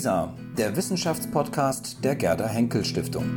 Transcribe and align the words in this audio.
WISA, 0.00 0.34
der 0.56 0.74
Wissenschaftspodcast 0.74 2.02
der 2.02 2.16
Gerda 2.16 2.48
Henkel 2.48 2.86
Stiftung. 2.86 3.36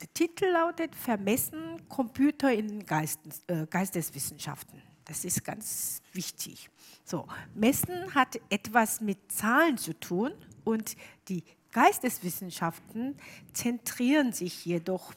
Der 0.00 0.12
Titel 0.12 0.46
lautet 0.46 0.96
Vermessen 0.96 1.88
Computer 1.88 2.52
in 2.52 2.84
Geistes, 2.84 3.42
äh, 3.46 3.64
Geisteswissenschaften. 3.70 4.82
Das 5.04 5.24
ist 5.24 5.44
ganz 5.44 6.02
wichtig. 6.12 6.68
So, 7.04 7.28
Messen 7.54 8.12
hat 8.12 8.40
etwas 8.48 9.00
mit 9.00 9.30
Zahlen 9.30 9.78
zu 9.78 9.92
tun 9.92 10.32
und 10.64 10.96
die 11.28 11.44
Geisteswissenschaften 11.72 13.16
zentrieren 13.52 14.32
sich 14.32 14.64
jedoch 14.64 15.14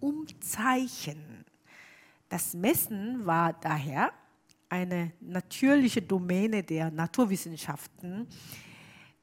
um 0.00 0.26
Zeichen. 0.40 1.44
Das 2.28 2.54
Messen 2.54 3.26
war 3.26 3.52
daher 3.52 4.12
eine 4.68 5.12
natürliche 5.20 6.00
Domäne 6.00 6.62
der 6.62 6.90
Naturwissenschaften, 6.90 8.26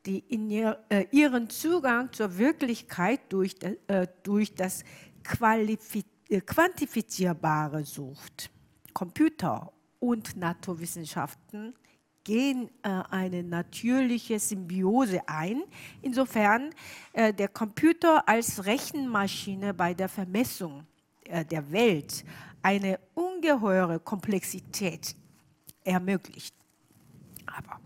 die 0.05 0.23
ihr, 0.29 0.83
äh, 0.89 1.05
ihren 1.11 1.49
Zugang 1.49 2.11
zur 2.13 2.37
Wirklichkeit 2.37 3.21
durch, 3.29 3.55
äh, 3.87 4.07
durch 4.23 4.53
das 4.53 4.83
äh, 4.83 6.41
Quantifizierbare 6.41 7.83
sucht. 7.85 8.51
Computer 8.93 9.71
und 9.99 10.35
Naturwissenschaften 10.37 11.73
gehen 12.27 12.69
äh, 12.83 12.89
eine 13.09 13.41
natürliche 13.41 14.37
Symbiose 14.37 15.21
ein, 15.29 15.63
insofern 16.01 16.71
äh, 17.13 17.33
der 17.33 17.47
Computer 17.47 18.27
als 18.27 18.65
Rechenmaschine 18.65 19.73
bei 19.73 19.93
der 19.93 20.09
Vermessung 20.09 20.85
äh, 21.23 21.45
der 21.45 21.71
Welt 21.71 22.25
eine 22.61 22.99
ungeheure 23.13 24.01
Komplexität 24.01 25.15
ermöglicht. 25.85 26.53
Aber 27.45 27.79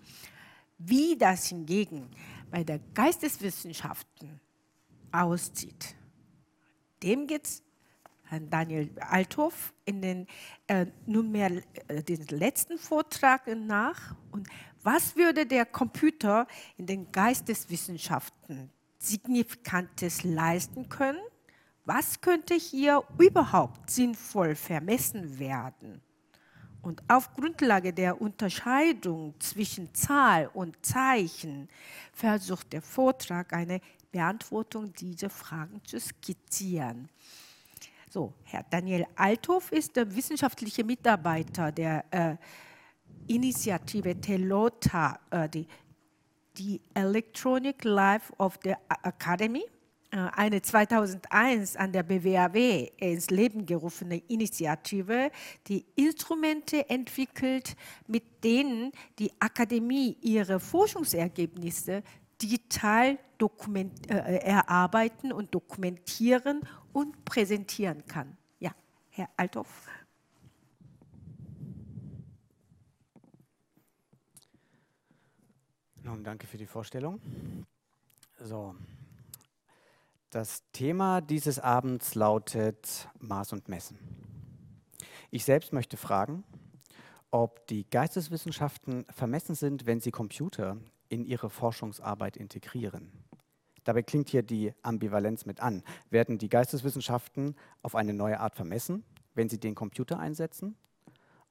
wie 0.79 1.15
das 1.15 1.49
hingegen 1.49 2.09
bei 2.49 2.63
der 2.63 2.79
Geisteswissenschaften 2.95 4.39
aussieht, 5.11 5.95
dem 7.03 7.27
geht 7.27 7.45
es 7.45 7.61
Daniel 8.39 8.89
Althoff 8.99 9.73
in 9.85 10.01
den 10.01 10.27
äh, 10.67 10.85
nunmehr 11.05 11.51
äh, 11.87 12.03
den 12.03 12.25
letzten 12.27 12.77
Vortrag 12.77 13.47
nach. 13.47 14.15
Und 14.31 14.47
was 14.83 15.15
würde 15.15 15.45
der 15.45 15.65
Computer 15.65 16.47
in 16.77 16.85
den 16.85 17.11
Geisteswissenschaften 17.11 18.69
Signifikantes 18.97 20.23
leisten 20.23 20.87
können? 20.89 21.19
Was 21.85 22.21
könnte 22.21 22.53
hier 22.53 23.03
überhaupt 23.17 23.89
sinnvoll 23.89 24.55
vermessen 24.55 25.39
werden? 25.39 26.01
Und 26.81 27.03
auf 27.07 27.33
Grundlage 27.33 27.93
der 27.93 28.19
Unterscheidung 28.21 29.35
zwischen 29.39 29.93
Zahl 29.93 30.49
und 30.53 30.83
Zeichen 30.83 31.69
versucht 32.11 32.73
der 32.73 32.81
Vortrag 32.81 33.53
eine 33.53 33.81
Beantwortung 34.11 34.91
dieser 34.93 35.29
Fragen 35.29 35.81
zu 35.85 35.99
skizzieren. 35.99 37.09
So, 38.13 38.33
Herr 38.43 38.65
Daniel 38.69 39.05
Althoff 39.15 39.71
ist 39.71 39.95
der 39.95 40.13
wissenschaftliche 40.13 40.83
Mitarbeiter 40.83 41.71
der 41.71 42.03
äh, 42.11 42.35
Initiative 43.33 44.19
Telota, 44.19 45.17
äh, 45.29 45.47
die, 45.47 45.65
die 46.57 46.81
Electronic 46.93 47.85
Life 47.85 48.33
of 48.37 48.59
the 48.65 48.73
Academy, 49.03 49.63
äh, 50.11 50.17
eine 50.33 50.61
2001 50.61 51.77
an 51.77 51.93
der 51.93 52.03
BWAW 52.03 52.89
ins 52.97 53.29
Leben 53.29 53.65
gerufene 53.65 54.17
Initiative, 54.27 55.31
die 55.67 55.85
Instrumente 55.95 56.89
entwickelt, 56.89 57.77
mit 58.07 58.43
denen 58.43 58.91
die 59.19 59.31
Akademie 59.39 60.17
ihre 60.19 60.59
Forschungsergebnisse 60.59 62.03
digital 62.41 63.17
dokument, 63.37 64.11
äh, 64.11 64.39
erarbeiten 64.39 65.31
und 65.31 65.55
dokumentieren 65.55 66.61
und 66.93 67.25
präsentieren 67.25 68.05
kann. 68.05 68.37
Ja, 68.59 68.71
Herr 69.09 69.29
Althoff. 69.37 69.87
Nun, 76.03 76.23
danke 76.23 76.47
für 76.47 76.57
die 76.57 76.65
Vorstellung. 76.65 77.21
So, 78.39 78.75
das 80.31 80.63
Thema 80.71 81.19
dieses 81.19 81.59
Abends 81.59 82.15
lautet 82.15 83.09
Maß 83.19 83.51
und 83.51 83.67
Messen. 83.67 83.99
Ich 85.29 85.43
selbst 85.43 85.73
möchte 85.73 85.97
fragen, 85.97 86.45
ob 87.31 87.67
die 87.67 87.89
Geisteswissenschaften 87.89 89.05
vermessen 89.09 89.55
sind, 89.55 89.85
wenn 89.85 89.99
sie 89.99 90.11
Computer 90.11 90.77
in 91.09 91.25
ihre 91.25 91.49
Forschungsarbeit 91.49 92.37
integrieren. 92.37 93.11
Dabei 93.83 94.03
klingt 94.03 94.29
hier 94.29 94.43
die 94.43 94.73
Ambivalenz 94.83 95.45
mit 95.45 95.59
an. 95.59 95.83
Werden 96.09 96.37
die 96.37 96.49
Geisteswissenschaften 96.49 97.55
auf 97.81 97.95
eine 97.95 98.13
neue 98.13 98.39
Art 98.39 98.55
vermessen, 98.55 99.03
wenn 99.33 99.49
sie 99.49 99.59
den 99.59 99.75
Computer 99.75 100.19
einsetzen? 100.19 100.75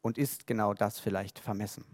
Und 0.03 0.17
ist 0.17 0.47
genau 0.47 0.73
das 0.73 0.99
vielleicht 0.99 1.39
vermessen? 1.39 1.85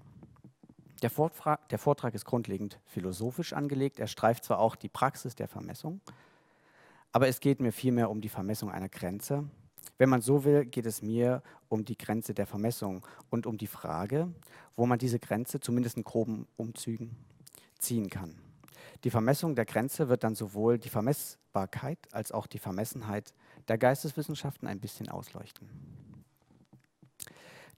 Der 1.02 1.10
Vortrag, 1.10 1.68
der 1.68 1.78
Vortrag 1.78 2.14
ist 2.14 2.24
grundlegend 2.24 2.78
philosophisch 2.86 3.52
angelegt. 3.52 3.98
Er 3.98 4.06
streift 4.06 4.44
zwar 4.44 4.58
auch 4.58 4.76
die 4.76 4.88
Praxis 4.88 5.34
der 5.34 5.48
Vermessung, 5.48 6.00
aber 7.12 7.28
es 7.28 7.40
geht 7.40 7.60
mir 7.60 7.72
vielmehr 7.72 8.10
um 8.10 8.20
die 8.20 8.28
Vermessung 8.28 8.70
einer 8.70 8.88
Grenze. 8.88 9.44
Wenn 9.98 10.08
man 10.08 10.20
so 10.20 10.44
will, 10.44 10.64
geht 10.64 10.86
es 10.86 11.02
mir 11.02 11.42
um 11.68 11.84
die 11.84 11.96
Grenze 11.96 12.34
der 12.34 12.46
Vermessung 12.46 13.06
und 13.30 13.46
um 13.46 13.56
die 13.56 13.66
Frage, 13.66 14.28
wo 14.74 14.86
man 14.86 14.98
diese 14.98 15.18
Grenze 15.18 15.60
zumindest 15.60 15.96
in 15.96 16.04
groben 16.04 16.46
Umzügen 16.56 17.16
ziehen 17.78 18.10
kann. 18.10 18.45
Die 19.04 19.10
Vermessung 19.10 19.54
der 19.54 19.64
Grenze 19.64 20.08
wird 20.08 20.24
dann 20.24 20.34
sowohl 20.34 20.78
die 20.78 20.88
Vermessbarkeit 20.88 21.98
als 22.12 22.32
auch 22.32 22.46
die 22.46 22.58
Vermessenheit 22.58 23.34
der 23.68 23.78
Geisteswissenschaften 23.78 24.68
ein 24.68 24.80
bisschen 24.80 25.08
ausleuchten. 25.08 25.68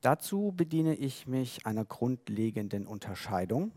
Dazu 0.01 0.53
bediene 0.57 0.95
ich 0.95 1.27
mich 1.27 1.67
einer 1.67 1.85
grundlegenden 1.85 2.87
Unterscheidung, 2.87 3.73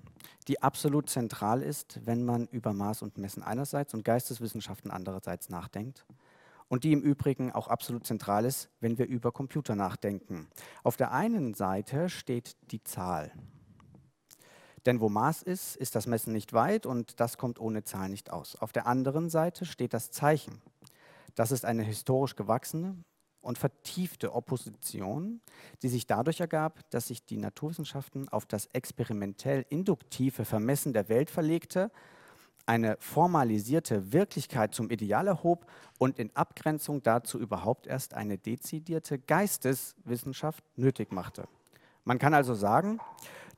die 0.47 0.61
absolut 0.61 1.09
zentral 1.09 1.63
ist, 1.63 1.99
wenn 2.05 2.23
man 2.23 2.47
über 2.47 2.73
Maß 2.73 3.01
und 3.01 3.17
Messen 3.17 3.41
einerseits 3.41 3.95
und 3.95 4.05
Geisteswissenschaften 4.05 4.91
andererseits 4.91 5.49
nachdenkt 5.49 6.05
und 6.67 6.83
die 6.83 6.93
im 6.93 7.01
Übrigen 7.01 7.51
auch 7.51 7.67
absolut 7.67 8.05
zentral 8.05 8.45
ist, 8.45 8.69
wenn 8.79 8.97
wir 8.97 9.07
über 9.07 9.31
Computer 9.31 9.75
nachdenken. 9.75 10.47
Auf 10.83 10.95
der 10.95 11.11
einen 11.11 11.53
Seite 11.55 12.07
steht 12.07 12.55
die 12.71 12.83
Zahl. 12.83 13.31
Denn 14.85 14.99
wo 14.99 15.09
Maß 15.09 15.43
ist, 15.43 15.75
ist 15.75 15.95
das 15.95 16.07
Messen 16.07 16.33
nicht 16.33 16.53
weit 16.53 16.85
und 16.85 17.19
das 17.19 17.37
kommt 17.37 17.59
ohne 17.59 17.83
Zahl 17.83 18.09
nicht 18.09 18.31
aus. 18.31 18.55
Auf 18.55 18.71
der 18.71 18.87
anderen 18.87 19.29
Seite 19.29 19.65
steht 19.65 19.93
das 19.93 20.11
Zeichen. 20.11 20.61
Das 21.35 21.51
ist 21.51 21.65
eine 21.65 21.83
historisch 21.83 22.35
gewachsene 22.35 22.95
und 23.41 23.57
vertiefte 23.57 24.33
Opposition, 24.33 25.41
die 25.81 25.89
sich 25.89 26.07
dadurch 26.07 26.39
ergab, 26.39 26.89
dass 26.89 27.07
sich 27.07 27.25
die 27.25 27.37
Naturwissenschaften 27.37 28.29
auf 28.29 28.45
das 28.45 28.67
experimentell-induktive 28.67 30.45
Vermessen 30.45 30.93
der 30.93 31.09
Welt 31.09 31.29
verlegte, 31.29 31.91
eine 32.65 32.97
formalisierte 32.99 34.13
Wirklichkeit 34.13 34.73
zum 34.73 34.89
Ideal 34.89 35.27
erhob 35.27 35.65
und 35.97 36.19
in 36.19 36.35
Abgrenzung 36.35 37.01
dazu 37.01 37.39
überhaupt 37.39 37.87
erst 37.87 38.13
eine 38.13 38.37
dezidierte 38.37 39.17
Geisteswissenschaft 39.17 40.63
nötig 40.75 41.11
machte. 41.11 41.47
Man 42.03 42.19
kann 42.19 42.33
also 42.33 42.53
sagen, 42.53 42.99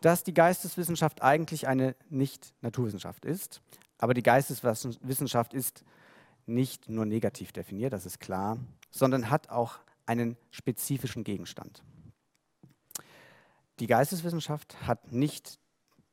dass 0.01 0.23
die 0.23 0.33
Geisteswissenschaft 0.33 1.21
eigentlich 1.21 1.67
eine 1.67 1.95
Nicht-Naturwissenschaft 2.09 3.25
ist. 3.25 3.61
Aber 3.97 4.13
die 4.13 4.23
Geisteswissenschaft 4.23 5.53
ist 5.53 5.85
nicht 6.45 6.89
nur 6.89 7.05
negativ 7.05 7.53
definiert, 7.53 7.93
das 7.93 8.05
ist 8.05 8.19
klar, 8.19 8.57
sondern 8.91 9.29
hat 9.29 9.49
auch 9.49 9.79
einen 10.05 10.35
spezifischen 10.51 11.23
Gegenstand. 11.23 11.83
Die 13.79 13.87
Geisteswissenschaft 13.87 14.85
hat 14.85 15.13
nicht 15.13 15.57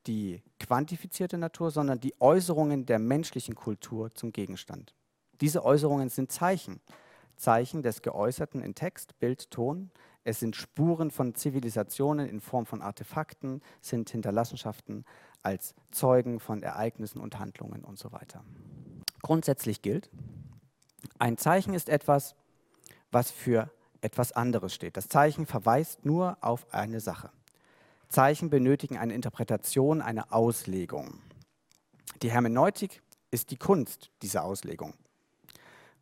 die 0.06 0.42
quantifizierte 0.60 1.36
Natur, 1.36 1.70
sondern 1.70 2.00
die 2.00 2.14
Äußerungen 2.20 2.86
der 2.86 2.98
menschlichen 2.98 3.54
Kultur 3.54 4.10
zum 4.14 4.32
Gegenstand. 4.32 4.94
Diese 5.40 5.64
Äußerungen 5.64 6.08
sind 6.08 6.30
Zeichen, 6.32 6.80
Zeichen 7.36 7.82
des 7.82 8.02
Geäußerten 8.02 8.62
in 8.62 8.74
Text, 8.74 9.18
Bild, 9.18 9.50
Ton, 9.50 9.90
es 10.30 10.38
sind 10.38 10.54
Spuren 10.54 11.10
von 11.10 11.34
Zivilisationen 11.34 12.28
in 12.28 12.40
Form 12.40 12.64
von 12.64 12.82
Artefakten, 12.82 13.62
sind 13.80 14.10
Hinterlassenschaften 14.10 15.04
als 15.42 15.74
Zeugen 15.90 16.38
von 16.38 16.62
Ereignissen 16.62 17.20
und 17.20 17.38
Handlungen 17.40 17.84
und 17.84 17.98
so 17.98 18.12
weiter. 18.12 18.44
Grundsätzlich 19.22 19.82
gilt, 19.82 20.08
ein 21.18 21.36
Zeichen 21.36 21.74
ist 21.74 21.88
etwas, 21.88 22.36
was 23.10 23.32
für 23.32 23.70
etwas 24.02 24.30
anderes 24.32 24.72
steht. 24.72 24.96
Das 24.96 25.08
Zeichen 25.08 25.46
verweist 25.46 26.06
nur 26.06 26.38
auf 26.40 26.72
eine 26.72 27.00
Sache. 27.00 27.30
Zeichen 28.08 28.50
benötigen 28.50 28.98
eine 28.98 29.14
Interpretation, 29.14 30.00
eine 30.00 30.32
Auslegung. 30.32 31.20
Die 32.22 32.30
Hermeneutik 32.30 33.02
ist 33.32 33.50
die 33.50 33.56
Kunst 33.56 34.10
dieser 34.22 34.44
Auslegung. 34.44 34.94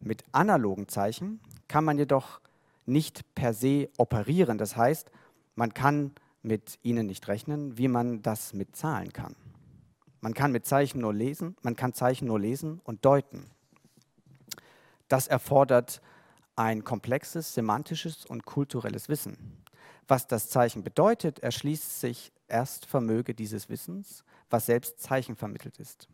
Mit 0.01 0.25
analogen 0.33 0.87
Zeichen 0.89 1.41
kann 1.67 1.85
man 1.85 1.97
jedoch 1.99 2.41
nicht 2.89 3.35
per 3.35 3.55
se 3.55 3.89
operieren. 3.99 4.59
Das 4.59 4.77
heißt, 4.77 5.11
man 5.55 5.75
kann 5.75 6.13
mit 6.43 6.79
ihnen 6.83 7.07
nicht 7.07 7.29
rechnen, 7.29 7.79
wie 7.79 7.89
man 7.89 8.23
das 8.23 8.55
mit 8.55 8.75
Zahlen 8.75 9.13
kann. 9.13 9.37
Man 10.21 10.35
kann 10.35 10.51
mit 10.51 10.67
Zeichen 10.67 11.01
nur 11.01 11.15
lesen, 11.15 11.57
man 11.63 11.77
kann 11.77 11.93
Zeichen 11.93 12.27
nur 12.27 12.41
lesen 12.41 12.81
und 12.85 13.05
deuten. 13.05 13.51
Das 15.07 15.29
erfordert 15.29 16.01
ein 16.57 16.83
komplexes 16.83 17.55
semantisches 17.55 18.27
und 18.27 18.45
kulturelles 18.45 19.09
Wissen. 19.09 19.63
Was 20.09 20.27
das 20.27 20.49
Zeichen 20.49 20.83
bedeutet, 20.83 21.39
erschließt 21.39 22.01
sich 22.01 22.33
erst 22.49 22.87
Vermöge 22.87 23.35
dieses 23.35 23.69
Wissens, 23.69 24.25
was 24.51 24.67
selbst 24.67 25.01
Zeichen 25.01 25.37
vermittelt 25.37 25.79
ist. 25.79 26.09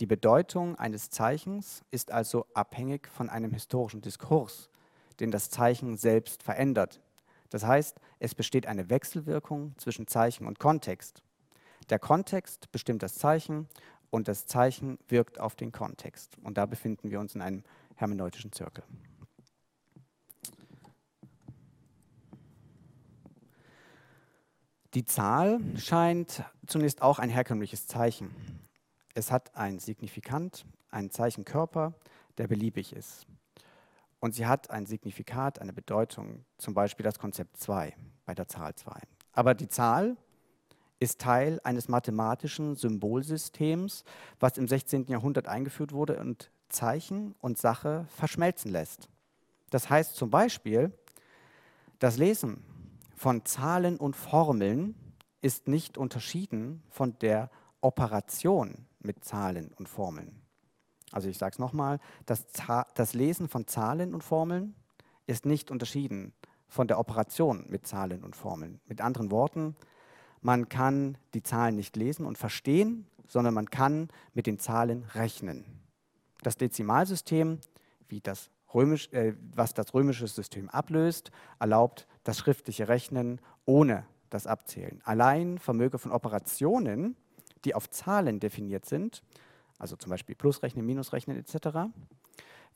Die 0.00 0.06
Bedeutung 0.06 0.76
eines 0.76 1.10
Zeichens 1.10 1.82
ist 1.90 2.10
also 2.10 2.46
abhängig 2.54 3.06
von 3.08 3.28
einem 3.28 3.52
historischen 3.52 4.00
Diskurs, 4.00 4.70
den 5.20 5.30
das 5.30 5.50
Zeichen 5.50 5.96
selbst 5.96 6.42
verändert. 6.42 7.00
Das 7.50 7.64
heißt, 7.64 8.00
es 8.18 8.34
besteht 8.34 8.66
eine 8.66 8.90
Wechselwirkung 8.90 9.74
zwischen 9.78 10.06
Zeichen 10.06 10.46
und 10.46 10.58
Kontext. 10.58 11.22
Der 11.88 11.98
Kontext 11.98 12.70
bestimmt 12.72 13.02
das 13.02 13.14
Zeichen 13.14 13.68
und 14.10 14.28
das 14.28 14.46
Zeichen 14.46 14.98
wirkt 15.08 15.40
auf 15.40 15.56
den 15.56 15.72
Kontext. 15.72 16.36
Und 16.42 16.58
da 16.58 16.66
befinden 16.66 17.10
wir 17.10 17.20
uns 17.20 17.34
in 17.34 17.42
einem 17.42 17.62
hermeneutischen 17.96 18.52
Zirkel. 18.52 18.84
Die 24.94 25.04
Zahl 25.04 25.60
scheint 25.76 26.42
zunächst 26.66 27.00
auch 27.00 27.20
ein 27.20 27.30
herkömmliches 27.30 27.86
Zeichen. 27.86 28.34
Es 29.14 29.30
hat 29.30 29.54
ein 29.56 29.78
Signifikant, 29.78 30.64
einen 30.90 31.10
Zeichenkörper, 31.10 31.94
der 32.38 32.48
beliebig 32.48 32.92
ist. 32.92 33.26
Und 34.20 34.34
sie 34.34 34.46
hat 34.46 34.70
ein 34.70 34.86
Signifikat, 34.86 35.58
eine 35.58 35.72
Bedeutung, 35.72 36.44
zum 36.58 36.74
Beispiel 36.74 37.04
das 37.04 37.18
Konzept 37.18 37.56
2 37.56 37.94
bei 38.26 38.34
der 38.34 38.46
Zahl 38.48 38.74
2. 38.74 38.92
Aber 39.32 39.54
die 39.54 39.68
Zahl 39.68 40.16
ist 40.98 41.20
Teil 41.20 41.60
eines 41.64 41.88
mathematischen 41.88 42.76
Symbolsystems, 42.76 44.04
was 44.38 44.58
im 44.58 44.68
16. 44.68 45.06
Jahrhundert 45.06 45.48
eingeführt 45.48 45.92
wurde 45.92 46.20
und 46.20 46.50
Zeichen 46.68 47.34
und 47.40 47.58
Sache 47.58 48.06
verschmelzen 48.14 48.70
lässt. 48.70 49.08
Das 49.70 49.88
heißt 49.88 50.14
zum 50.14 50.30
Beispiel, 50.30 50.92
das 51.98 52.18
Lesen 52.18 52.62
von 53.16 53.44
Zahlen 53.44 53.96
und 53.96 54.14
Formeln 54.14 54.94
ist 55.40 55.68
nicht 55.68 55.96
unterschieden 55.96 56.82
von 56.90 57.18
der 57.20 57.50
Operation 57.80 58.86
mit 59.00 59.24
Zahlen 59.24 59.72
und 59.76 59.88
Formeln. 59.88 60.42
Also 61.12 61.28
ich 61.28 61.38
sage 61.38 61.54
es 61.54 61.58
nochmal, 61.58 61.98
das, 62.26 62.46
das 62.94 63.14
Lesen 63.14 63.48
von 63.48 63.66
Zahlen 63.66 64.14
und 64.14 64.22
Formeln 64.22 64.74
ist 65.26 65.46
nicht 65.46 65.70
unterschieden 65.70 66.32
von 66.68 66.86
der 66.86 66.98
Operation 66.98 67.66
mit 67.68 67.86
Zahlen 67.86 68.22
und 68.22 68.36
Formeln. 68.36 68.80
Mit 68.86 69.00
anderen 69.00 69.30
Worten, 69.30 69.76
man 70.40 70.68
kann 70.68 71.18
die 71.34 71.42
Zahlen 71.42 71.76
nicht 71.76 71.96
lesen 71.96 72.24
und 72.26 72.38
verstehen, 72.38 73.06
sondern 73.26 73.54
man 73.54 73.70
kann 73.70 74.08
mit 74.34 74.46
den 74.46 74.58
Zahlen 74.58 75.04
rechnen. 75.14 75.64
Das 76.42 76.56
Dezimalsystem, 76.56 77.58
wie 78.08 78.20
das 78.20 78.50
Römisch, 78.72 79.12
äh, 79.12 79.34
was 79.54 79.74
das 79.74 79.94
römische 79.94 80.26
System 80.26 80.68
ablöst, 80.68 81.30
erlaubt 81.58 82.06
das 82.24 82.38
schriftliche 82.38 82.88
Rechnen 82.88 83.40
ohne 83.64 84.06
das 84.30 84.46
Abzählen. 84.46 85.00
Allein 85.04 85.58
Vermöge 85.58 85.98
von 85.98 86.12
Operationen, 86.12 87.16
die 87.64 87.74
auf 87.74 87.90
Zahlen 87.90 88.40
definiert 88.40 88.86
sind, 88.86 89.22
also 89.80 89.96
zum 89.96 90.10
Beispiel 90.10 90.36
Plusrechnen, 90.36 90.86
Minusrechnen 90.86 91.36
etc., 91.36 91.90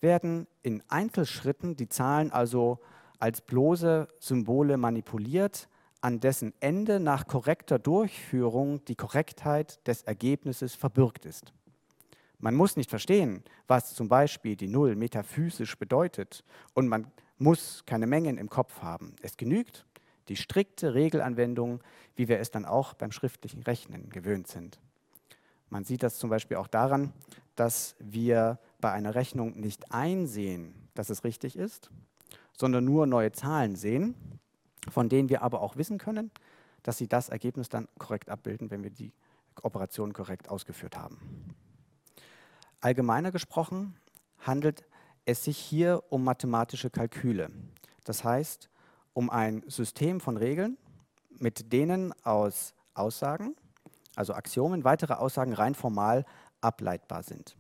werden 0.01 0.47
in 0.63 0.83
Einzelschritten 0.89 1.77
die 1.77 1.89
Zahlen 1.89 2.31
also 2.33 2.81
als 3.19 3.41
bloße 3.41 4.09
Symbole 4.19 4.77
manipuliert, 4.77 5.69
an 6.01 6.21
dessen 6.21 6.53
Ende 6.61 7.01
nach 7.01 7.27
korrekter 7.27 7.79
Durchführung 7.79 8.85
die 8.85 8.97
Korrektheit 8.97 9.87
des 9.87 10.03
Ergebnisses 10.03 10.75
verbürgt 10.75 11.25
ist. 11.25 11.53
Man 12.39 12.55
muss 12.55 12.77
nicht 12.77 12.91
verstehen, 12.91 13.43
was 13.69 13.95
zum 13.95 14.09
Beispiel 14.09 14.57
die 14.57 14.69
Null 14.69 14.97
metaphysisch 14.97 15.79
bedeutet 15.79 16.45
und 16.75 16.89
man 16.89 17.11
muss 17.39 17.85
keine 17.87 18.07
Mengen 18.07 18.37
im 18.37 18.51
Kopf 18.51 18.83
haben. 18.83 19.17
Es 19.23 19.39
genügt 19.39 19.87
die 20.29 20.37
strikte 20.37 20.93
Regelanwendung, 20.93 21.81
wie 22.17 22.29
wir 22.29 22.39
es 22.39 22.51
dann 22.51 22.67
auch 22.67 22.93
beim 22.95 23.13
schriftlichen 23.13 23.63
Rechnen 23.63 24.11
gewöhnt 24.11 24.49
sind. 24.49 24.79
Man 25.75 25.83
sieht 25.83 26.05
das 26.05 26.19
zum 26.19 26.31
Beispiel 26.31 26.57
auch 26.57 26.69
daran, 26.69 27.13
dass 27.57 27.97
wir 27.99 28.61
bei 28.81 28.93
einer 28.93 29.17
Rechnung 29.17 29.59
nicht 29.59 29.91
einsehen, 29.91 30.73
dass 30.95 31.11
es 31.11 31.25
richtig 31.25 31.57
ist, 31.57 31.91
sondern 32.57 32.85
nur 32.85 33.07
neue 33.09 33.33
Zahlen 33.33 33.75
sehen, 33.75 34.15
von 34.89 35.09
denen 35.09 35.31
wir 35.31 35.43
aber 35.43 35.61
auch 35.63 35.75
wissen 35.75 35.99
können, 35.99 36.31
dass 36.85 36.99
sie 36.99 37.09
das 37.09 37.29
Ergebnis 37.29 37.71
dann 37.71 37.89
korrekt 37.99 38.29
abbilden, 38.29 38.71
wenn 38.71 38.85
wir 38.85 38.91
die 38.91 39.13
Operation 39.63 40.13
korrekt 40.13 40.49
ausgeführt 40.49 40.97
haben. 40.97 41.19
Allgemeiner 42.81 43.33
gesprochen 43.33 43.97
handelt 44.39 44.85
es 45.25 45.43
sich 45.43 45.59
hier 45.59 46.05
um 46.09 46.23
mathematische 46.23 46.89
Kalküle. 46.89 47.51
Das 48.05 48.23
heißt, 48.23 48.71
um 49.13 49.29
ein 49.29 49.65
System 49.67 50.21
von 50.21 50.37
Regeln, 50.37 50.79
mit 51.41 51.73
denen 51.73 52.13
aus 52.23 52.75
Aussagen, 52.95 53.57
also 54.17 54.35
Axiomen, 54.35 54.85
weitere 54.85 55.15
Aussagen 55.15 55.53
rein 55.53 55.75
formal 55.75 56.25
ableitbar 56.61 57.23
sind. 57.23 57.57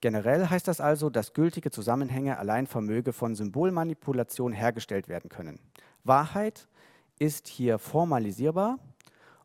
Generell 0.00 0.48
heißt 0.48 0.66
das 0.66 0.80
also, 0.80 1.10
dass 1.10 1.32
gültige 1.32 1.70
Zusammenhänge 1.70 2.38
allein 2.38 2.66
Vermöge 2.66 3.12
von 3.12 3.36
Symbolmanipulation 3.36 4.52
hergestellt 4.52 5.08
werden 5.08 5.30
können. 5.30 5.60
Wahrheit 6.02 6.66
ist 7.18 7.46
hier 7.46 7.78
formalisierbar 7.78 8.78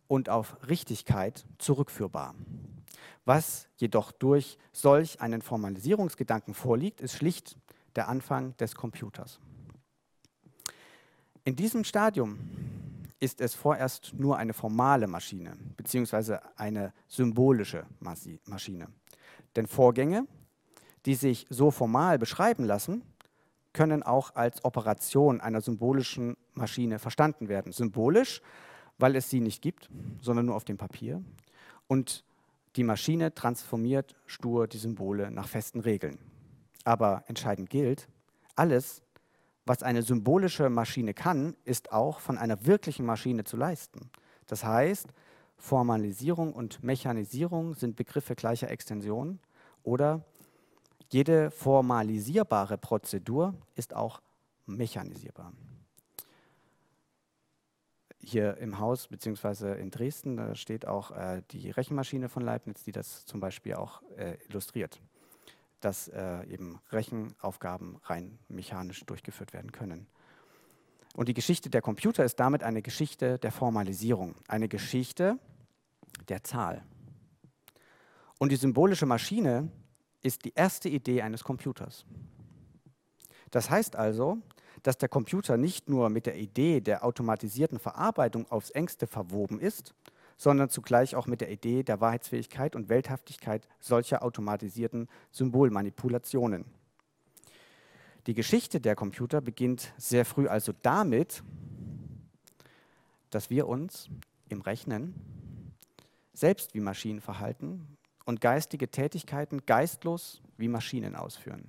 und 0.07 0.29
auf 0.29 0.57
Richtigkeit 0.67 1.45
zurückführbar. 1.59 2.33
Was 3.25 3.67
jedoch 3.75 4.11
durch 4.11 4.57
solch 4.71 5.21
einen 5.21 5.41
Formalisierungsgedanken 5.41 6.53
vorliegt, 6.53 7.01
ist 7.01 7.13
schlicht 7.13 7.57
der 7.95 8.07
Anfang 8.07 8.55
des 8.57 8.73
Computers. 8.73 9.39
In 11.43 11.55
diesem 11.55 11.83
Stadium 11.83 12.39
ist 13.19 13.41
es 13.41 13.55
vorerst 13.55 14.13
nur 14.13 14.37
eine 14.37 14.53
formale 14.53 15.07
Maschine 15.07 15.57
bzw. 15.77 16.37
eine 16.55 16.93
symbolische 17.07 17.85
Maschine. 17.99 18.87
Denn 19.55 19.67
Vorgänge, 19.67 20.27
die 21.05 21.15
sich 21.15 21.47
so 21.49 21.71
formal 21.71 22.19
beschreiben 22.19 22.63
lassen, 22.63 23.01
können 23.73 24.03
auch 24.03 24.35
als 24.35 24.63
Operation 24.65 25.41
einer 25.41 25.61
symbolischen 25.61 26.35
Maschine 26.53 26.99
verstanden 26.99 27.47
werden. 27.47 27.71
Symbolisch, 27.71 28.41
weil 28.97 29.15
es 29.15 29.29
sie 29.29 29.39
nicht 29.39 29.61
gibt, 29.61 29.89
sondern 30.21 30.47
nur 30.47 30.55
auf 30.55 30.65
dem 30.65 30.77
Papier. 30.77 31.23
Und 31.87 32.23
die 32.75 32.83
Maschine 32.83 33.33
transformiert 33.33 34.15
stur 34.25 34.67
die 34.67 34.77
Symbole 34.77 35.31
nach 35.31 35.47
festen 35.47 35.79
Regeln. 35.79 36.17
Aber 36.83 37.23
entscheidend 37.27 37.69
gilt, 37.69 38.07
alles, 38.55 39.01
was 39.67 39.83
eine 39.83 40.01
symbolische 40.01 40.69
Maschine 40.69 41.13
kann, 41.13 41.55
ist 41.63 41.91
auch 41.91 42.19
von 42.19 42.37
einer 42.37 42.65
wirklichen 42.65 43.05
Maschine 43.05 43.43
zu 43.43 43.57
leisten. 43.57 44.09
Das 44.47 44.63
heißt, 44.63 45.07
Formalisierung 45.57 46.53
und 46.53 46.83
Mechanisierung 46.83 47.73
sind 47.73 47.95
Begriffe 47.95 48.35
gleicher 48.35 48.69
Extension 48.69 49.39
oder 49.83 50.23
jede 51.09 51.51
formalisierbare 51.51 52.77
Prozedur 52.77 53.55
ist 53.75 53.95
auch 53.95 54.21
mechanisierbar 54.65 55.53
hier 58.27 58.57
im 58.57 58.79
Haus 58.79 59.07
beziehungsweise 59.07 59.73
in 59.75 59.89
Dresden, 59.89 60.55
steht 60.55 60.85
auch 60.85 61.11
äh, 61.11 61.41
die 61.51 61.71
Rechenmaschine 61.71 62.27
von 62.29 62.43
Leibniz, 62.43 62.83
die 62.83 62.91
das 62.91 63.25
zum 63.25 63.39
Beispiel 63.39 63.75
auch 63.75 64.01
äh, 64.17 64.37
illustriert, 64.49 65.01
dass 65.79 66.07
äh, 66.07 66.45
eben 66.47 66.79
Rechenaufgaben 66.91 67.97
rein 68.03 68.39
mechanisch 68.47 69.05
durchgeführt 69.05 69.53
werden 69.53 69.71
können. 69.71 70.07
Und 71.15 71.29
die 71.29 71.33
Geschichte 71.33 71.69
der 71.69 71.81
Computer 71.81 72.23
ist 72.23 72.39
damit 72.39 72.63
eine 72.63 72.81
Geschichte 72.81 73.39
der 73.39 73.51
Formalisierung, 73.51 74.35
eine 74.47 74.67
Geschichte 74.67 75.39
der 76.29 76.43
Zahl. 76.43 76.83
Und 78.39 78.51
die 78.51 78.55
symbolische 78.55 79.05
Maschine 79.05 79.71
ist 80.21 80.45
die 80.45 80.53
erste 80.53 80.89
Idee 80.89 81.21
eines 81.21 81.43
Computers. 81.43 82.05
Das 83.51 83.69
heißt 83.69 83.95
also, 83.95 84.39
dass 84.83 84.97
der 84.97 85.09
Computer 85.09 85.57
nicht 85.57 85.89
nur 85.89 86.09
mit 86.09 86.25
der 86.25 86.37
Idee 86.37 86.81
der 86.81 87.03
automatisierten 87.03 87.79
Verarbeitung 87.79 88.49
aufs 88.51 88.69
engste 88.69 89.07
verwoben 89.07 89.59
ist, 89.59 89.93
sondern 90.37 90.69
zugleich 90.69 91.15
auch 91.15 91.25
mit 91.25 91.41
der 91.41 91.51
Idee 91.51 91.83
der 91.83 91.99
Wahrheitsfähigkeit 91.99 92.75
und 92.75 92.89
Welthaftigkeit 92.89 93.67
solcher 93.79 94.23
automatisierten 94.23 95.09
Symbolmanipulationen. 95.31 96.65
Die 98.27 98.33
Geschichte 98.33 98.79
der 98.79 98.95
Computer 98.95 99.41
beginnt 99.41 99.93
sehr 99.97 100.25
früh 100.25 100.47
also 100.47 100.73
damit, 100.83 101.43
dass 103.29 103.49
wir 103.49 103.67
uns 103.67 104.09
im 104.49 104.61
Rechnen 104.61 105.15
selbst 106.33 106.73
wie 106.75 106.81
Maschinen 106.81 107.19
verhalten 107.19 107.97
und 108.25 108.41
geistige 108.41 108.89
Tätigkeiten 108.89 109.65
geistlos 109.65 110.41
wie 110.57 110.67
Maschinen 110.67 111.15
ausführen. 111.15 111.65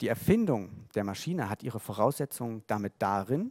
Die 0.00 0.08
Erfindung 0.08 0.86
der 0.94 1.02
Maschine 1.02 1.48
hat 1.48 1.64
ihre 1.64 1.80
Voraussetzung 1.80 2.62
damit 2.68 2.92
darin, 3.00 3.50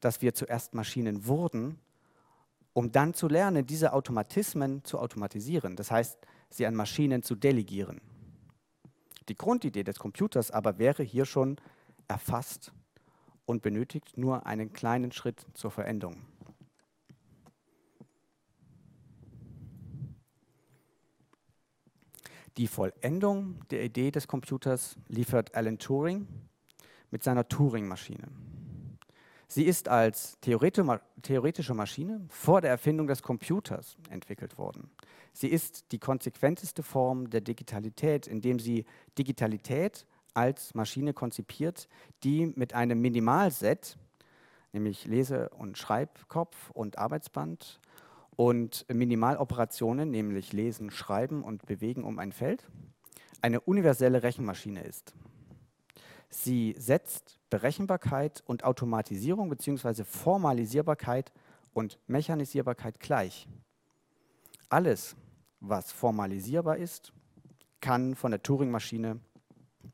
dass 0.00 0.20
wir 0.20 0.34
zuerst 0.34 0.74
Maschinen 0.74 1.26
wurden, 1.26 1.78
um 2.78 2.92
dann 2.92 3.12
zu 3.12 3.26
lernen, 3.26 3.66
diese 3.66 3.92
Automatismen 3.92 4.84
zu 4.84 5.00
automatisieren. 5.00 5.74
Das 5.74 5.90
heißt, 5.90 6.16
sie 6.48 6.64
an 6.64 6.76
Maschinen 6.76 7.24
zu 7.24 7.34
delegieren. 7.34 8.00
Die 9.28 9.34
Grundidee 9.34 9.82
des 9.82 9.98
Computers 9.98 10.52
aber 10.52 10.78
wäre 10.78 11.02
hier 11.02 11.24
schon 11.24 11.56
erfasst 12.06 12.72
und 13.46 13.62
benötigt 13.62 14.16
nur 14.16 14.46
einen 14.46 14.72
kleinen 14.72 15.10
Schritt 15.10 15.44
zur 15.54 15.72
Veränderung. 15.72 16.22
Die 22.58 22.68
Vollendung 22.68 23.58
der 23.70 23.82
Idee 23.82 24.12
des 24.12 24.28
Computers 24.28 24.94
liefert 25.08 25.52
Alan 25.56 25.80
Turing 25.80 26.28
mit 27.10 27.24
seiner 27.24 27.48
Turing-Maschine. 27.48 28.28
Sie 29.50 29.64
ist 29.64 29.88
als 29.88 30.38
theoretische 30.42 31.74
Maschine 31.74 32.20
vor 32.28 32.60
der 32.60 32.70
Erfindung 32.70 33.06
des 33.06 33.22
Computers 33.22 33.96
entwickelt 34.10 34.58
worden. 34.58 34.90
Sie 35.32 35.48
ist 35.48 35.90
die 35.90 35.98
konsequenteste 35.98 36.82
Form 36.82 37.30
der 37.30 37.40
Digitalität, 37.40 38.26
indem 38.26 38.58
sie 38.58 38.84
Digitalität 39.16 40.06
als 40.34 40.74
Maschine 40.74 41.14
konzipiert, 41.14 41.88
die 42.24 42.52
mit 42.56 42.74
einem 42.74 43.00
Minimalset, 43.00 43.96
nämlich 44.74 45.06
Lese- 45.06 45.48
und 45.48 45.78
Schreibkopf 45.78 46.70
und 46.70 46.98
Arbeitsband 46.98 47.80
und 48.36 48.84
Minimaloperationen, 48.92 50.10
nämlich 50.10 50.52
Lesen, 50.52 50.90
Schreiben 50.90 51.42
und 51.42 51.64
Bewegen 51.64 52.04
um 52.04 52.18
ein 52.18 52.32
Feld, 52.32 52.68
eine 53.40 53.60
universelle 53.60 54.22
Rechenmaschine 54.22 54.82
ist. 54.82 55.14
Sie 56.30 56.74
setzt 56.78 57.38
Berechenbarkeit 57.50 58.42
und 58.46 58.64
Automatisierung 58.64 59.48
bzw. 59.48 60.04
Formalisierbarkeit 60.04 61.32
und 61.72 61.98
Mechanisierbarkeit 62.06 63.00
gleich. 63.00 63.48
Alles, 64.68 65.16
was 65.60 65.92
formalisierbar 65.92 66.76
ist, 66.76 67.12
kann 67.80 68.14
von 68.14 68.30
der 68.30 68.42
Turing-Maschine 68.42 69.20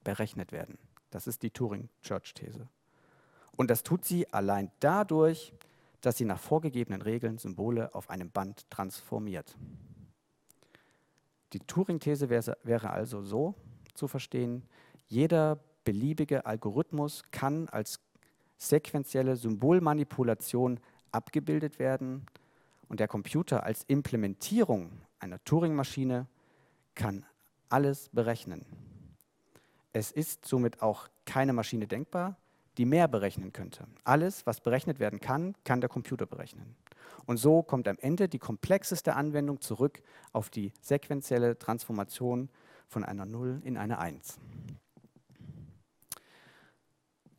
berechnet 0.03 0.51
werden. 0.51 0.79
Das 1.11 1.27
ist 1.27 1.43
die 1.43 1.51
Turing-Church-These. 1.51 2.69
Und 3.57 3.71
das 3.71 3.85
tut 3.85 4.05
sie 4.05 4.33
allein 4.33 4.73
dadurch, 4.81 5.55
dass 6.01 6.17
sie 6.17 6.25
nach 6.25 6.41
vorgegebenen 6.41 7.03
Regeln 7.03 7.39
Symbole 7.39 7.95
auf 7.95 8.11
einem 8.11 8.31
Band 8.31 8.69
transformiert. 8.71 9.57
Die 11.53 11.61
Turing-These 11.61 12.29
wäre 12.29 12.91
also 12.91 13.23
so 13.23 13.55
zu 13.95 14.09
verstehen, 14.09 14.65
jeder 15.07 15.61
beliebige 15.85 16.47
Algorithmus 16.47 17.23
kann 17.31 17.69
als 17.69 18.01
sequentielle 18.57 19.37
Symbolmanipulation 19.37 20.81
abgebildet 21.13 21.79
werden 21.79 22.27
und 22.89 23.01
der 23.01 23.09
Computer 23.09 23.65
als 23.65 23.85
Implementierung 23.89 24.91
einer 25.19 25.43
Turing-Maschine 25.45 26.27
kann 26.95 27.25
alles 27.69 28.09
berechnen. 28.11 28.65
Es 29.93 30.11
ist 30.11 30.45
somit 30.45 30.83
auch 30.83 31.09
keine 31.25 31.53
Maschine 31.53 31.87
denkbar, 31.87 32.37
die 32.79 32.85
mehr 32.85 33.09
berechnen 33.09 33.53
könnte. 33.53 33.87
Alles, 34.03 34.47
was 34.47 34.61
berechnet 34.61 34.99
werden 34.99 35.21
kann, 35.21 35.55
kann 35.65 35.81
der 35.81 35.89
Computer 35.89 36.27
berechnen. 36.27 36.75
Und 37.27 37.37
so 37.37 37.63
kommt 37.63 37.89
am 37.89 37.97
Ende 37.99 38.29
die 38.29 38.39
komplexeste 38.39 39.15
Anwendung 39.15 39.61
zurück 39.61 40.03
auf 40.33 40.51
die 40.51 40.73
sequentielle 40.81 41.59
Transformation 41.59 42.49
von 42.89 43.05
einer 43.05 43.25
0 43.25 43.63
in 43.65 43.77
eine 43.77 43.99
1. 43.99 44.39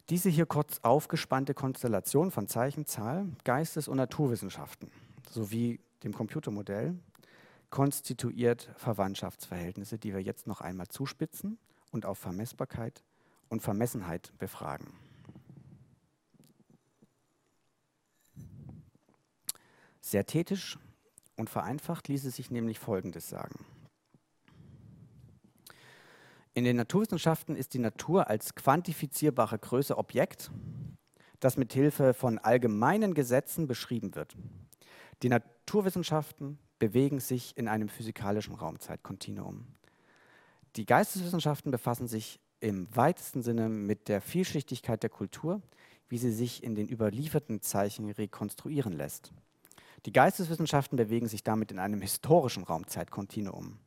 Diese 0.09 0.29
hier 0.29 0.45
kurz 0.45 0.79
aufgespannte 0.83 1.55
Konstellation 1.55 2.29
von 2.29 2.47
Zeichen, 2.47 2.85
Zahl, 2.85 3.27
Geistes- 3.43 3.87
und 3.87 3.97
Naturwissenschaften 3.97 4.91
sowie 5.31 5.79
dem 6.03 6.13
Computermodell 6.13 6.95
konstituiert 7.71 8.69
Verwandtschaftsverhältnisse, 8.77 9.97
die 9.97 10.13
wir 10.13 10.21
jetzt 10.21 10.45
noch 10.45 10.61
einmal 10.61 10.87
zuspitzen 10.87 11.57
und 11.91 12.05
auf 12.05 12.19
Vermessbarkeit 12.19 13.03
und 13.49 13.63
Vermessenheit 13.63 14.31
befragen. 14.37 14.93
Sehr 20.01 20.27
tätisch 20.27 20.77
und 21.35 21.49
vereinfacht 21.49 22.09
ließe 22.09 22.29
sich 22.29 22.51
nämlich 22.51 22.77
Folgendes 22.77 23.27
sagen. 23.27 23.65
In 26.55 26.63
den 26.63 26.77
Naturwissenschaften 26.77 27.57
ist 27.57 27.73
die 27.73 27.79
Natur 27.79 28.29
als 28.29 28.55
quantifizierbare 28.55 29.59
Größe 29.59 29.97
Objekt, 29.97 30.49
das 31.41 31.57
mit 31.57 31.73
Hilfe 31.73 32.13
von 32.13 32.39
allgemeinen 32.39 33.13
Gesetzen 33.13 33.67
beschrieben 33.67 34.15
wird. 34.15 34.37
Die 35.21 35.27
Naturwissenschaften 35.27 36.57
bewegen 36.79 37.19
sich 37.19 37.57
in 37.57 37.67
einem 37.67 37.89
physikalischen 37.89 38.55
Raumzeitkontinuum. 38.55 39.67
Die 40.77 40.85
Geisteswissenschaften 40.85 41.71
befassen 41.71 42.07
sich 42.07 42.39
im 42.61 42.87
weitesten 42.95 43.43
Sinne 43.43 43.67
mit 43.67 44.07
der 44.07 44.21
Vielschichtigkeit 44.21 45.03
der 45.03 45.09
Kultur, 45.09 45.61
wie 46.07 46.17
sie 46.17 46.31
sich 46.31 46.63
in 46.63 46.73
den 46.73 46.87
überlieferten 46.87 47.61
Zeichen 47.61 48.09
rekonstruieren 48.09 48.93
lässt. 48.93 49.33
Die 50.05 50.13
Geisteswissenschaften 50.13 50.95
bewegen 50.95 51.27
sich 51.27 51.43
damit 51.43 51.73
in 51.73 51.79
einem 51.79 51.99
historischen 51.99 52.63
Raumzeitkontinuum. 52.63 53.77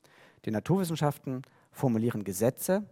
Die 0.44 0.50
Naturwissenschaften 0.50 1.42
formulieren 1.78 2.24
Gesetze 2.24 2.84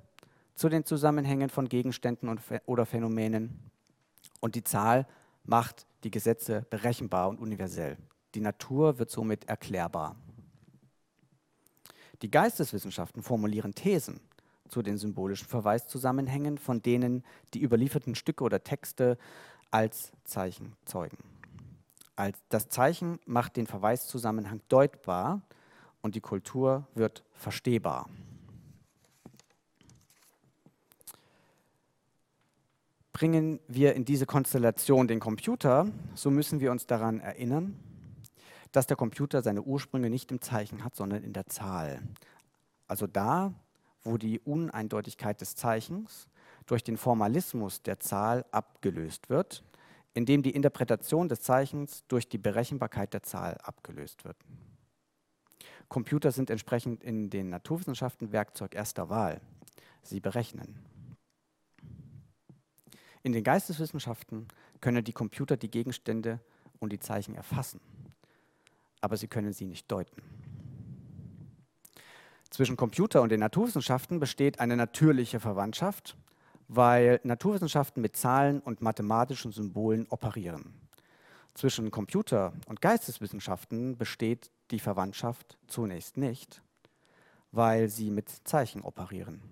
zu 0.54 0.68
den 0.68 0.84
Zusammenhängen 0.84 1.50
von 1.50 1.68
Gegenständen 1.68 2.28
und, 2.28 2.40
oder 2.64 2.86
Phänomenen 2.86 3.70
und 4.40 4.54
die 4.54 4.64
Zahl 4.64 5.06
macht 5.44 5.86
die 6.04 6.10
Gesetze 6.10 6.66
berechenbar 6.70 7.28
und 7.28 7.40
universell. 7.40 7.98
Die 8.34 8.40
Natur 8.40 8.98
wird 8.98 9.10
somit 9.10 9.48
erklärbar. 9.48 10.16
Die 12.22 12.30
Geisteswissenschaften 12.30 13.22
formulieren 13.22 13.74
Thesen 13.74 14.20
zu 14.68 14.82
den 14.82 14.98
symbolischen 14.98 15.46
Verweiszusammenhängen, 15.46 16.58
von 16.58 16.82
denen 16.82 17.24
die 17.54 17.62
überlieferten 17.62 18.14
Stücke 18.14 18.42
oder 18.42 18.64
Texte 18.64 19.18
als 19.70 20.12
Zeichen 20.24 20.74
zeugen. 20.84 21.18
Als 22.16 22.38
das 22.48 22.68
Zeichen 22.68 23.18
macht 23.26 23.56
den 23.56 23.66
Verweiszusammenhang 23.66 24.60
deutbar 24.68 25.42
und 26.00 26.14
die 26.14 26.20
Kultur 26.20 26.86
wird 26.94 27.24
verstehbar. 27.34 28.08
Bringen 33.16 33.60
wir 33.66 33.94
in 33.94 34.04
diese 34.04 34.26
Konstellation 34.26 35.08
den 35.08 35.20
Computer, 35.20 35.90
so 36.14 36.30
müssen 36.30 36.60
wir 36.60 36.70
uns 36.70 36.84
daran 36.84 37.18
erinnern, 37.18 37.74
dass 38.72 38.86
der 38.86 38.98
Computer 38.98 39.40
seine 39.40 39.62
Ursprünge 39.62 40.10
nicht 40.10 40.30
im 40.30 40.42
Zeichen 40.42 40.84
hat, 40.84 40.94
sondern 40.94 41.24
in 41.24 41.32
der 41.32 41.46
Zahl. 41.46 42.02
Also 42.86 43.06
da, 43.06 43.54
wo 44.02 44.18
die 44.18 44.38
Uneindeutigkeit 44.40 45.40
des 45.40 45.54
Zeichens 45.56 46.28
durch 46.66 46.84
den 46.84 46.98
Formalismus 46.98 47.80
der 47.80 48.00
Zahl 48.00 48.44
abgelöst 48.50 49.30
wird, 49.30 49.64
indem 50.12 50.42
die 50.42 50.50
Interpretation 50.50 51.30
des 51.30 51.40
Zeichens 51.40 52.04
durch 52.08 52.28
die 52.28 52.36
Berechenbarkeit 52.36 53.14
der 53.14 53.22
Zahl 53.22 53.56
abgelöst 53.62 54.26
wird. 54.26 54.36
Computer 55.88 56.32
sind 56.32 56.50
entsprechend 56.50 57.02
in 57.02 57.30
den 57.30 57.48
Naturwissenschaften 57.48 58.32
Werkzeug 58.32 58.74
erster 58.74 59.08
Wahl. 59.08 59.40
Sie 60.02 60.20
berechnen. 60.20 60.95
In 63.26 63.32
den 63.32 63.42
Geisteswissenschaften 63.42 64.46
können 64.80 65.02
die 65.02 65.12
Computer 65.12 65.56
die 65.56 65.68
Gegenstände 65.68 66.38
und 66.78 66.92
die 66.92 67.00
Zeichen 67.00 67.34
erfassen, 67.34 67.80
aber 69.00 69.16
sie 69.16 69.26
können 69.26 69.52
sie 69.52 69.64
nicht 69.64 69.90
deuten. 69.90 70.22
Zwischen 72.50 72.76
Computer 72.76 73.22
und 73.22 73.30
den 73.30 73.40
Naturwissenschaften 73.40 74.20
besteht 74.20 74.60
eine 74.60 74.76
natürliche 74.76 75.40
Verwandtschaft, 75.40 76.16
weil 76.68 77.18
Naturwissenschaften 77.24 78.00
mit 78.00 78.14
Zahlen 78.14 78.60
und 78.60 78.80
mathematischen 78.80 79.50
Symbolen 79.50 80.06
operieren. 80.08 80.72
Zwischen 81.54 81.90
Computer 81.90 82.52
und 82.66 82.80
Geisteswissenschaften 82.80 83.98
besteht 83.98 84.52
die 84.70 84.78
Verwandtschaft 84.78 85.58
zunächst 85.66 86.16
nicht, 86.16 86.62
weil 87.50 87.88
sie 87.88 88.12
mit 88.12 88.28
Zeichen 88.44 88.82
operieren. 88.82 89.42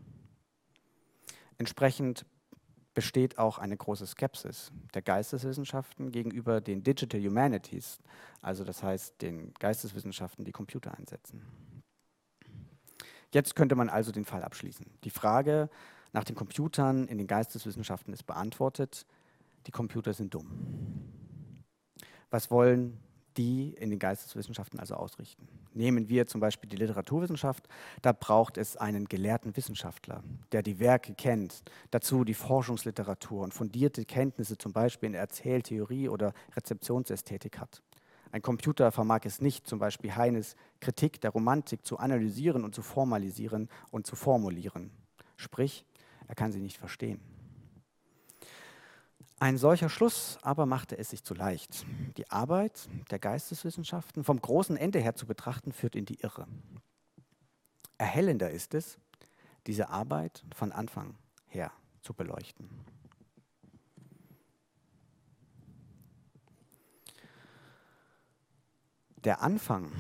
Entsprechend 1.59 2.25
besteht 2.95 3.39
auch 3.39 3.59
eine 3.59 3.77
große 3.77 4.07
Skepsis 4.07 4.73
der 4.95 5.03
Geisteswissenschaften 5.03 6.11
gegenüber 6.13 6.61
den 6.61 6.83
Digital 6.83 7.21
Humanities, 7.21 7.99
also 8.41 8.65
das 8.65 8.83
heißt 8.83 9.21
den 9.21 9.53
Geisteswissenschaften, 9.55 10.45
die 10.45 10.53
Computer 10.53 10.97
einsetzen. 10.97 11.43
Jetzt 13.33 13.57
könnte 13.57 13.75
man 13.75 13.89
also 13.89 14.13
den 14.13 14.25
Fall 14.25 14.45
abschließen. 14.45 14.87
Die 15.03 15.11
Frage 15.11 15.69
nach 16.13 16.23
den 16.23 16.37
Computern 16.37 17.09
in 17.09 17.19
den 17.19 17.27
Geisteswissenschaften 17.27 18.15
ist 18.15 18.23
beantwortet. 18.23 19.07
Die 19.67 19.73
Computer 19.73 20.15
sind 20.15 20.33
dumm. 20.33 21.11
Was 22.31 22.51
wollen 22.51 23.01
die 23.37 23.75
in 23.75 23.91
den 23.91 23.99
Geisteswissenschaften 23.99 24.79
also 24.79 24.95
ausrichten. 24.95 25.49
Nehmen 25.73 26.09
wir 26.09 26.27
zum 26.27 26.41
Beispiel 26.41 26.69
die 26.69 26.77
Literaturwissenschaft, 26.77 27.69
da 28.03 28.13
braucht 28.13 28.59
es 28.59 28.77
einen 28.77 29.07
gelehrten 29.07 29.57
Wissenschaftler, 29.57 30.23
der 30.53 30.63
die 30.63 30.79
Werke 30.79 31.15
kennt, 31.15 31.63
dazu 31.91 32.25
die 32.25 32.35
Forschungsliteratur 32.35 33.43
und 33.43 33.55
fundierte 33.55 34.05
Kenntnisse 34.05 34.57
zum 34.57 34.73
Beispiel 34.73 35.09
in 35.09 35.15
Erzähltheorie 35.15 36.09
oder 36.09 36.33
Rezeptionsästhetik 36.57 37.59
hat. 37.59 37.83
Ein 38.31 38.43
Computer 38.43 38.91
vermag 38.91 39.21
es 39.25 39.41
nicht, 39.41 39.67
zum 39.67 39.79
Beispiel 39.79 40.15
Heines 40.17 40.57
Kritik 40.81 41.21
der 41.21 41.31
Romantik 41.31 41.87
zu 41.87 41.99
analysieren 41.99 42.65
und 42.65 42.75
zu 42.75 42.83
formalisieren 42.83 43.69
und 43.93 44.07
zu 44.07 44.17
formulieren. 44.17 44.91
Sprich, 45.37 45.85
er 46.27 46.35
kann 46.35 46.51
sie 46.51 46.61
nicht 46.61 46.79
verstehen. 46.79 47.34
Ein 49.45 49.59
solcher 49.59 49.91
Schluss 49.91 50.39
aber 50.41 50.65
machte 50.65 50.97
es 50.97 51.11
sich 51.11 51.23
zu 51.23 51.35
leicht. 51.35 51.85
Die 52.17 52.31
Arbeit 52.31 52.89
der 53.11 53.19
Geisteswissenschaften 53.19 54.25
vom 54.25 54.41
großen 54.41 54.75
Ende 54.75 55.01
her 55.01 55.17
zu 55.17 55.27
betrachten, 55.27 55.71
führt 55.71 55.97
in 55.97 56.07
die 56.07 56.19
Irre. 56.23 56.47
Erhellender 57.99 58.51
ist 58.51 58.73
es, 58.73 58.97
diese 59.67 59.91
Arbeit 59.91 60.43
von 60.55 60.73
Anfang 60.73 61.19
her 61.47 61.71
zu 62.01 62.15
beleuchten. 62.15 62.71
Der 69.17 69.43
Anfang 69.43 69.93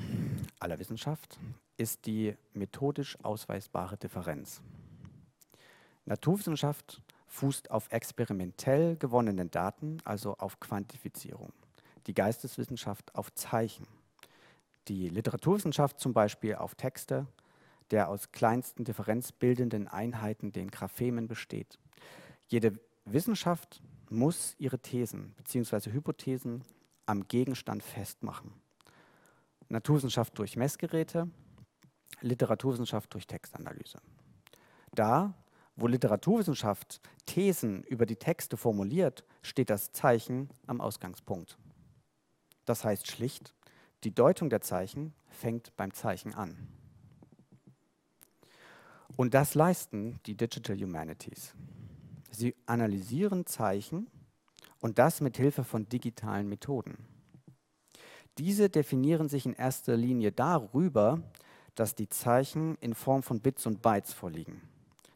aller 0.58 0.78
Wissenschaft 0.78 1.38
ist 1.76 2.06
die 2.06 2.34
methodisch 2.54 3.22
ausweisbare 3.22 3.98
Differenz. 3.98 4.62
Naturwissenschaft 6.06 7.02
fußt 7.34 7.70
auf 7.72 7.90
experimentell 7.90 8.96
gewonnenen 8.96 9.50
Daten, 9.50 9.98
also 10.04 10.36
auf 10.36 10.60
Quantifizierung. 10.60 11.52
Die 12.06 12.14
Geisteswissenschaft 12.14 13.14
auf 13.14 13.34
Zeichen. 13.34 13.88
Die 14.86 15.08
Literaturwissenschaft 15.08 15.98
zum 15.98 16.12
Beispiel 16.12 16.54
auf 16.54 16.76
Texte, 16.76 17.26
der 17.90 18.08
aus 18.08 18.30
kleinsten 18.30 18.84
differenzbildenden 18.84 19.88
Einheiten, 19.88 20.52
den 20.52 20.70
Graphemen, 20.70 21.26
besteht. 21.26 21.78
Jede 22.46 22.78
Wissenschaft 23.04 23.82
muss 24.10 24.54
ihre 24.58 24.78
Thesen 24.78 25.34
bzw. 25.36 25.90
Hypothesen 25.90 26.62
am 27.06 27.26
Gegenstand 27.26 27.82
festmachen. 27.82 28.52
Naturwissenschaft 29.68 30.38
durch 30.38 30.56
Messgeräte, 30.56 31.28
Literaturwissenschaft 32.20 33.12
durch 33.12 33.26
Textanalyse. 33.26 33.98
Da 34.94 35.34
wo 35.76 35.86
Literaturwissenschaft 35.86 37.00
Thesen 37.26 37.82
über 37.84 38.06
die 38.06 38.16
Texte 38.16 38.56
formuliert, 38.56 39.24
steht 39.42 39.70
das 39.70 39.92
Zeichen 39.92 40.48
am 40.66 40.80
Ausgangspunkt. 40.80 41.58
Das 42.64 42.84
heißt 42.84 43.10
schlicht, 43.10 43.54
die 44.04 44.14
Deutung 44.14 44.50
der 44.50 44.60
Zeichen 44.60 45.14
fängt 45.28 45.76
beim 45.76 45.92
Zeichen 45.92 46.34
an. 46.34 46.56
Und 49.16 49.34
das 49.34 49.54
leisten 49.54 50.20
die 50.26 50.36
Digital 50.36 50.76
Humanities. 50.76 51.54
Sie 52.30 52.54
analysieren 52.66 53.46
Zeichen 53.46 54.08
und 54.80 54.98
das 54.98 55.20
mit 55.20 55.36
Hilfe 55.36 55.64
von 55.64 55.88
digitalen 55.88 56.48
Methoden. 56.48 56.98
Diese 58.38 58.68
definieren 58.68 59.28
sich 59.28 59.46
in 59.46 59.52
erster 59.52 59.96
Linie 59.96 60.32
darüber, 60.32 61.22
dass 61.76 61.94
die 61.94 62.08
Zeichen 62.08 62.76
in 62.80 62.94
Form 62.94 63.22
von 63.22 63.40
Bits 63.40 63.66
und 63.66 63.82
Bytes 63.82 64.12
vorliegen. 64.12 64.62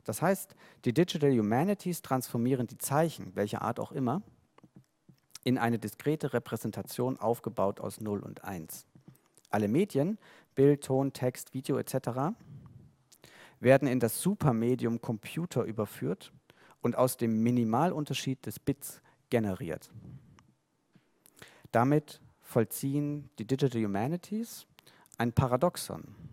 Das 0.08 0.22
heißt, 0.22 0.54
die 0.86 0.94
Digital 0.94 1.32
Humanities 1.32 2.00
transformieren 2.00 2.66
die 2.66 2.78
Zeichen, 2.78 3.36
welcher 3.36 3.60
Art 3.60 3.78
auch 3.78 3.92
immer, 3.92 4.22
in 5.44 5.58
eine 5.58 5.78
diskrete 5.78 6.32
Repräsentation 6.32 7.18
aufgebaut 7.18 7.78
aus 7.78 8.00
0 8.00 8.20
und 8.20 8.42
1. 8.42 8.86
Alle 9.50 9.68
Medien, 9.68 10.16
Bild, 10.54 10.84
Ton, 10.84 11.12
Text, 11.12 11.52
Video 11.52 11.76
etc., 11.76 12.32
werden 13.60 13.86
in 13.86 14.00
das 14.00 14.22
Supermedium 14.22 15.02
Computer 15.02 15.64
überführt 15.64 16.32
und 16.80 16.96
aus 16.96 17.18
dem 17.18 17.42
Minimalunterschied 17.42 18.46
des 18.46 18.58
Bits 18.58 19.02
generiert. 19.28 19.90
Damit 21.70 22.22
vollziehen 22.40 23.28
die 23.38 23.46
Digital 23.46 23.84
Humanities 23.84 24.66
ein 25.18 25.34
Paradoxon. 25.34 26.27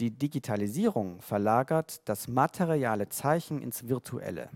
Die 0.00 0.10
Digitalisierung 0.10 1.20
verlagert 1.20 2.00
das 2.08 2.26
materiale 2.26 3.10
Zeichen 3.10 3.60
ins 3.60 3.86
Virtuelle. 3.86 4.48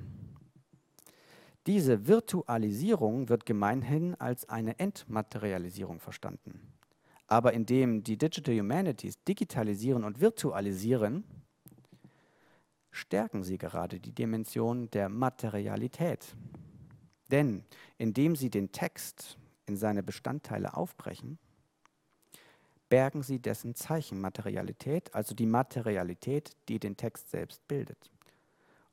Diese 1.67 2.07
Virtualisierung 2.07 3.29
wird 3.29 3.45
gemeinhin 3.45 4.15
als 4.15 4.49
eine 4.49 4.79
Entmaterialisierung 4.79 6.01
verstanden. 6.01 6.73
Aber 7.27 7.53
indem 7.53 8.03
die 8.03 8.17
Digital 8.17 8.59
Humanities 8.59 9.23
digitalisieren 9.25 10.05
und 10.05 10.23
virtualisieren, 10.23 11.25
stärken 12.91 13.43
sie 13.43 13.59
gerade 13.59 14.01
die 14.01 14.13
Dimension 14.13 14.91
der 14.93 15.11
Materialität. 15.11 16.35
Denn 17.31 17.65
indem 17.99 18.35
sie 18.35 18.49
den 18.49 18.73
Text 18.73 19.37
in 19.67 19.77
seine 19.77 20.03
Bestandteile 20.03 20.75
aufbrechen, 20.75 21.39
bergen 22.89 23.23
sie 23.23 23.39
dessen 23.39 23.75
Zeichenmaterialität, 23.75 25.15
also 25.15 25.35
die 25.35 25.47
Materialität, 25.47 26.57
die 26.69 26.79
den 26.79 26.97
Text 26.97 27.31
selbst 27.31 27.67
bildet. 27.69 28.11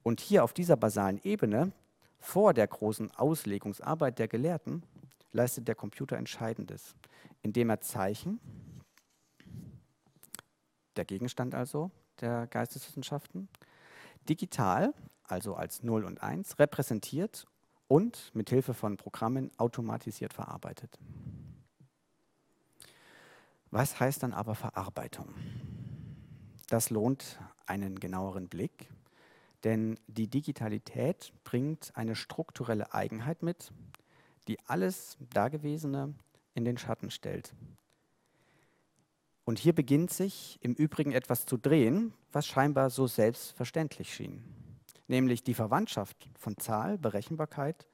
Und 0.04 0.20
hier 0.20 0.44
auf 0.44 0.54
dieser 0.54 0.78
basalen 0.78 1.20
Ebene, 1.24 1.72
vor 2.20 2.54
der 2.54 2.68
großen 2.68 3.12
Auslegungsarbeit 3.12 4.20
der 4.20 4.28
Gelehrten, 4.28 4.84
leistet 5.32 5.68
der 5.68 5.76
Computer 5.76 6.18
Entscheidendes, 6.18 6.96
indem 7.42 7.70
er 7.70 7.82
Zeichen, 7.82 8.40
der 10.96 11.06
Gegenstand 11.06 11.56
also 11.56 11.92
der 12.20 12.48
Geisteswissenschaften, 12.48 13.48
digital, 14.28 14.94
also 15.24 15.56
als 15.56 15.84
0 15.84 16.04
und 16.04 16.22
1, 16.22 16.60
repräsentiert 16.60 17.48
und 17.88 18.32
mit 18.34 18.50
Hilfe 18.50 18.74
von 18.74 18.98
Programmen 18.98 19.52
automatisiert 19.58 20.34
verarbeitet. 20.34 21.00
Was 23.72 24.02
heißt 24.02 24.22
dann 24.22 24.34
aber 24.34 24.54
Verarbeitung? 24.54 25.34
Das 26.68 26.90
lohnt 26.90 27.40
einen 27.66 28.02
genaueren 28.02 28.50
Blick, 28.50 28.90
denn 29.64 29.98
die 30.08 30.28
Digitalität 30.28 31.32
bringt 31.46 31.94
eine 31.96 32.16
strukturelle 32.18 32.94
Eigenheit 32.94 33.44
mit, 33.44 33.72
die 34.50 34.60
alles 34.68 35.18
Dagewesene 35.34 36.14
in 36.54 36.66
den 36.66 36.78
Schatten 36.78 37.12
stellt. 37.12 37.54
Und 39.46 39.58
hier 39.58 39.74
beginnt 39.74 40.12
sich 40.12 40.60
im 40.62 40.74
Übrigen 40.74 41.14
etwas 41.14 41.46
zu 41.46 41.56
drehen, 41.56 42.14
was 42.34 42.48
scheinbar 42.48 42.90
so 42.90 43.08
selbstverständlich 43.08 44.14
schien, 44.14 44.44
nämlich 45.08 45.44
die 45.44 45.54
Verwandtschaft 45.54 46.30
von 46.38 46.58
Zahl, 46.58 46.98
Berechenbarkeit, 46.98 47.88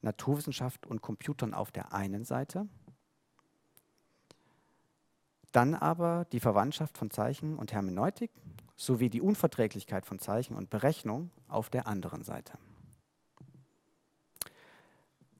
Naturwissenschaft 0.00 0.86
und 0.86 1.02
Computern 1.02 1.52
auf 1.52 1.70
der 1.70 1.92
einen 1.92 2.24
Seite 2.24 2.66
dann 5.52 5.74
aber 5.74 6.26
die 6.32 6.40
Verwandtschaft 6.40 6.98
von 6.98 7.10
Zeichen 7.10 7.56
und 7.56 7.72
Hermeneutik 7.72 8.30
sowie 8.76 9.10
die 9.10 9.20
Unverträglichkeit 9.20 10.06
von 10.06 10.18
Zeichen 10.18 10.54
und 10.56 10.70
Berechnung 10.70 11.30
auf 11.48 11.70
der 11.70 11.86
anderen 11.86 12.22
Seite. 12.22 12.58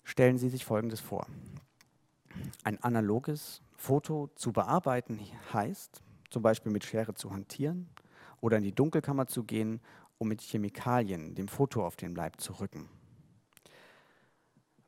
Stellen 0.03 0.38
Sie 0.38 0.49
sich 0.49 0.64
Folgendes 0.64 1.01
vor. 1.01 1.27
Ein 2.64 2.83
analoges 2.83 3.62
Foto 3.77 4.31
zu 4.35 4.53
bearbeiten 4.53 5.21
heißt, 5.53 6.03
zum 6.31 6.42
Beispiel 6.42 6.73
mit 6.73 6.85
Schere 6.85 7.14
zu 7.14 7.31
hantieren 7.31 7.88
oder 8.40 8.57
in 8.57 8.64
die 8.64 8.75
Dunkelkammer 8.75 9.27
zu 9.27 9.44
gehen, 9.44 9.81
um 10.18 10.29
mit 10.29 10.40
Chemikalien 10.40 11.35
dem 11.35 11.49
Foto 11.49 11.87
auf 11.87 11.97
den 11.97 12.14
Leib 12.14 12.40
zu 12.40 12.55
rücken. 12.55 12.88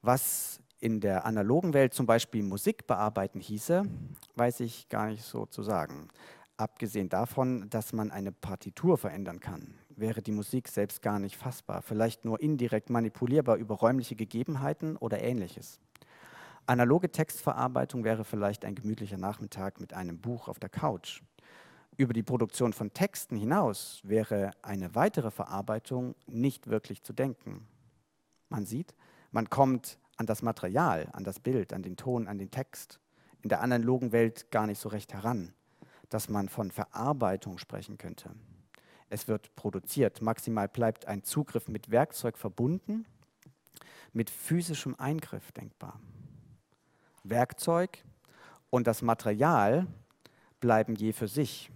Was 0.03 0.60
in 0.81 1.01
der 1.01 1.27
analogen 1.27 1.75
Welt 1.75 1.95
zum 1.95 2.07
Beispiel 2.07 2.43
Musik 2.43 2.87
bearbeiten 2.87 3.40
hieße, 3.40 3.83
weiß 4.37 4.61
ich 4.61 4.88
gar 4.88 5.09
nicht 5.09 5.23
so 5.23 5.47
zu 5.47 5.62
sagen. 5.62 6.09
Abgesehen 6.57 7.09
davon, 7.09 7.69
dass 7.71 7.93
man 7.93 8.11
eine 8.11 8.33
Partitur 8.33 8.99
verändern 8.99 9.40
kann, 9.40 9.75
wäre 9.88 10.23
die 10.23 10.33
Musik 10.33 10.69
selbst 10.69 11.03
gar 11.03 11.19
nicht 11.19 11.37
fassbar, 11.37 11.83
vielleicht 11.83 12.25
nur 12.25 12.40
indirekt 12.40 12.90
manipulierbar 12.90 13.57
über 13.57 13.77
räumliche 13.77 14.16
Gegebenheiten 14.16 14.97
oder 14.97 15.23
ähnliches. 15.23 15.79
Analoge 16.66 17.11
Textverarbeitung 17.11 18.05
wäre 18.05 18.25
vielleicht 18.25 18.64
ein 18.64 18.75
gemütlicher 18.75 19.16
Nachmittag 19.16 19.81
mit 19.81 19.93
einem 19.93 20.19
Buch 20.19 20.49
auf 20.49 20.59
der 20.59 20.69
Couch. 20.69 21.23
Über 21.97 22.12
die 22.12 22.23
Produktion 22.23 22.73
von 22.73 22.93
Texten 22.93 23.37
hinaus 23.37 24.01
wäre 24.05 24.53
eine 24.62 24.95
weitere 24.95 25.31
Verarbeitung 25.31 26.14
nicht 26.27 26.69
wirklich 26.69 27.03
zu 27.03 27.12
denken. 27.12 27.66
Man 28.49 28.64
sieht, 28.66 28.95
man 29.33 29.51
kommt 29.51 29.99
an 30.21 30.27
das 30.27 30.43
Material, 30.43 31.09
an 31.15 31.25
das 31.25 31.41
Bild, 31.41 31.73
an 31.73 31.83
den 31.83 31.97
Ton, 31.97 32.29
an 32.29 32.37
den 32.37 32.51
Text 32.51 33.01
in 33.41 33.49
der 33.49 33.63
analogen 33.63 34.13
Welt 34.13 34.51
gar 34.51 34.67
nicht 34.67 34.79
so 34.79 34.91
recht 34.91 35.15
heran, 35.15 35.55
dass 36.11 36.29
man 36.29 36.51
von 36.51 36.71
Verarbeitung 36.71 37.57
sprechen 37.57 37.97
könnte. 37.97 38.29
Es 39.09 39.29
wird 39.29 39.57
produziert, 39.57 40.21
maximal 40.21 40.69
bleibt 40.69 41.07
ein 41.07 41.25
Zugriff 41.25 41.69
mit 41.69 41.91
Werkzeug 41.91 42.37
verbunden, 42.37 43.07
mit 44.13 44.29
physischem 44.29 44.95
Eingriff 44.97 45.53
denkbar. 45.53 45.99
Werkzeug 47.25 48.05
und 48.69 48.87
das 48.87 49.01
Material 49.01 49.87
bleiben 50.61 50.97
je 50.97 51.15
für 51.15 51.29
sich, 51.29 51.71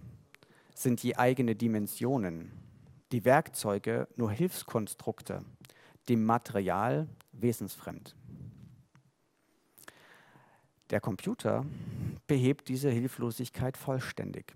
sind 0.75 1.01
je 1.01 1.15
eigene 1.15 1.55
Dimensionen, 1.55 2.51
die 3.11 3.25
Werkzeuge 3.25 4.07
nur 4.17 4.29
Hilfskonstrukte, 4.29 5.43
dem 6.09 6.23
Material 6.25 7.07
wesensfremd. 7.31 8.15
Der 10.91 11.01
Computer 11.01 11.65
behebt 12.27 12.67
diese 12.67 12.89
Hilflosigkeit 12.89 13.75
vollständig. 13.77 14.53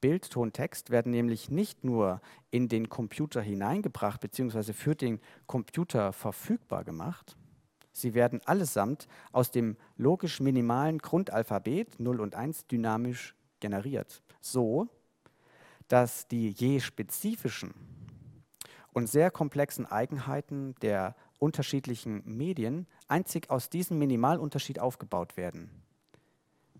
Bild, 0.00 0.30
Ton, 0.30 0.52
Text 0.52 0.90
werden 0.90 1.12
nämlich 1.12 1.50
nicht 1.50 1.84
nur 1.84 2.20
in 2.50 2.68
den 2.68 2.88
Computer 2.88 3.40
hineingebracht 3.40 4.20
bzw. 4.20 4.72
für 4.72 4.96
den 4.96 5.20
Computer 5.46 6.12
verfügbar 6.12 6.82
gemacht, 6.82 7.36
sie 7.92 8.14
werden 8.14 8.40
allesamt 8.44 9.06
aus 9.30 9.50
dem 9.50 9.76
logisch 9.96 10.40
minimalen 10.40 10.98
Grundalphabet 10.98 12.00
0 12.00 12.20
und 12.20 12.34
1 12.34 12.66
dynamisch 12.66 13.36
generiert. 13.60 14.22
So, 14.40 14.88
dass 15.88 16.26
die 16.26 16.50
je 16.50 16.80
spezifischen 16.80 17.74
und 18.92 19.08
sehr 19.08 19.30
komplexen 19.30 19.86
Eigenheiten 19.86 20.74
der 20.82 21.14
unterschiedlichen 21.42 22.22
Medien 22.24 22.86
einzig 23.08 23.50
aus 23.50 23.68
diesem 23.68 23.98
Minimalunterschied 23.98 24.78
aufgebaut 24.78 25.36
werden. 25.36 25.70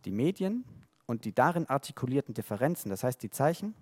Die 0.05 0.13
Medien 0.13 0.65
und 1.07 1.25
die 1.25 1.35
darin 1.35 1.69
artikulierten 1.69 2.33
Differenzen, 2.33 2.89
das 2.89 3.03
heißt 3.03 3.21
die 3.25 3.31
Zeichen, 3.31 3.75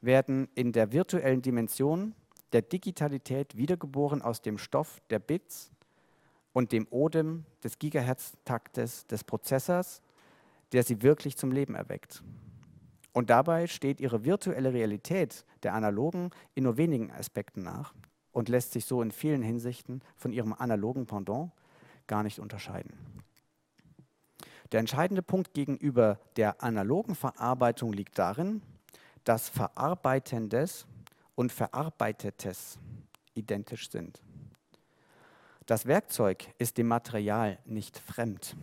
werden 0.00 0.48
in 0.54 0.70
der 0.70 0.92
virtuellen 0.92 1.42
Dimension 1.42 2.14
der 2.52 2.62
Digitalität 2.62 3.56
wiedergeboren 3.56 4.22
aus 4.22 4.40
dem 4.40 4.56
Stoff 4.56 5.00
der 5.10 5.18
Bits 5.18 5.72
und 6.52 6.70
dem 6.70 6.86
Odem 6.90 7.44
des 7.64 7.80
Gigahertz-Taktes 7.80 9.08
des 9.08 9.24
Prozessors, 9.24 10.00
der 10.70 10.84
sie 10.84 11.02
wirklich 11.02 11.36
zum 11.36 11.50
Leben 11.50 11.74
erweckt. 11.74 12.22
Und 13.12 13.30
dabei 13.30 13.66
steht 13.66 14.00
ihre 14.00 14.24
virtuelle 14.24 14.72
Realität 14.72 15.44
der 15.64 15.74
analogen 15.74 16.30
in 16.54 16.62
nur 16.64 16.76
wenigen 16.76 17.10
Aspekten 17.10 17.64
nach 17.64 17.92
und 18.38 18.48
lässt 18.48 18.70
sich 18.70 18.84
so 18.84 19.02
in 19.02 19.10
vielen 19.10 19.42
Hinsichten 19.42 20.00
von 20.14 20.32
ihrem 20.32 20.52
analogen 20.52 21.06
Pendant 21.06 21.50
gar 22.06 22.22
nicht 22.22 22.38
unterscheiden. 22.38 22.92
Der 24.70 24.78
entscheidende 24.78 25.22
Punkt 25.22 25.54
gegenüber 25.54 26.20
der 26.36 26.62
analogen 26.62 27.16
Verarbeitung 27.16 27.92
liegt 27.92 28.16
darin, 28.16 28.62
dass 29.24 29.48
Verarbeitendes 29.48 30.86
und 31.34 31.50
Verarbeitetes 31.50 32.78
identisch 33.34 33.90
sind. 33.90 34.22
Das 35.66 35.86
Werkzeug 35.86 36.46
ist 36.58 36.78
dem 36.78 36.86
Material 36.86 37.58
nicht 37.64 37.98
fremd. 37.98 38.54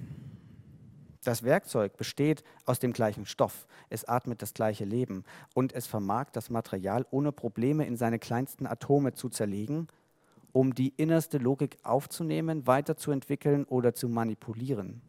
Das 1.25 1.41
Werkzeug 1.41 1.97
besteht 1.97 2.43
aus 2.65 2.77
dem 2.77 2.93
gleichen 2.93 3.25
Stoff, 3.25 3.65
es 3.89 4.05
atmet 4.05 4.43
das 4.43 4.53
gleiche 4.53 4.85
Leben 4.85 5.23
und 5.55 5.73
es 5.73 5.87
vermag 5.87 6.27
das 6.31 6.51
Material 6.51 7.03
ohne 7.09 7.31
Probleme 7.31 7.87
in 7.87 7.97
seine 7.97 8.19
kleinsten 8.19 8.67
Atome 8.67 9.13
zu 9.13 9.29
zerlegen, 9.29 9.87
um 10.51 10.75
die 10.75 10.93
innerste 10.97 11.39
Logik 11.39 11.79
aufzunehmen, 11.81 12.67
weiterzuentwickeln 12.67 13.65
oder 13.65 13.95
zu 13.95 14.07
manipulieren. 14.07 15.01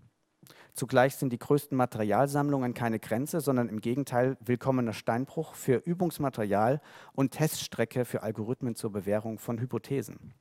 Zugleich 0.72 1.16
sind 1.16 1.35
die 1.35 1.38
größten 1.38 1.76
Materialsammlungen 1.76 2.72
keine 2.72 2.98
Grenze, 2.98 3.42
sondern 3.42 3.68
im 3.68 3.83
Gegenteil 3.83 4.38
willkommener 4.40 4.94
Steinbruch 4.94 5.55
für 5.55 5.76
Übungsmaterial 5.76 6.81
und 7.12 7.33
Teststrecke 7.33 8.07
für 8.07 8.22
Algorithmen 8.22 8.74
zur 8.74 8.90
Bewährung 8.90 9.38
von 9.38 9.61
Hypothesen. 9.61 10.33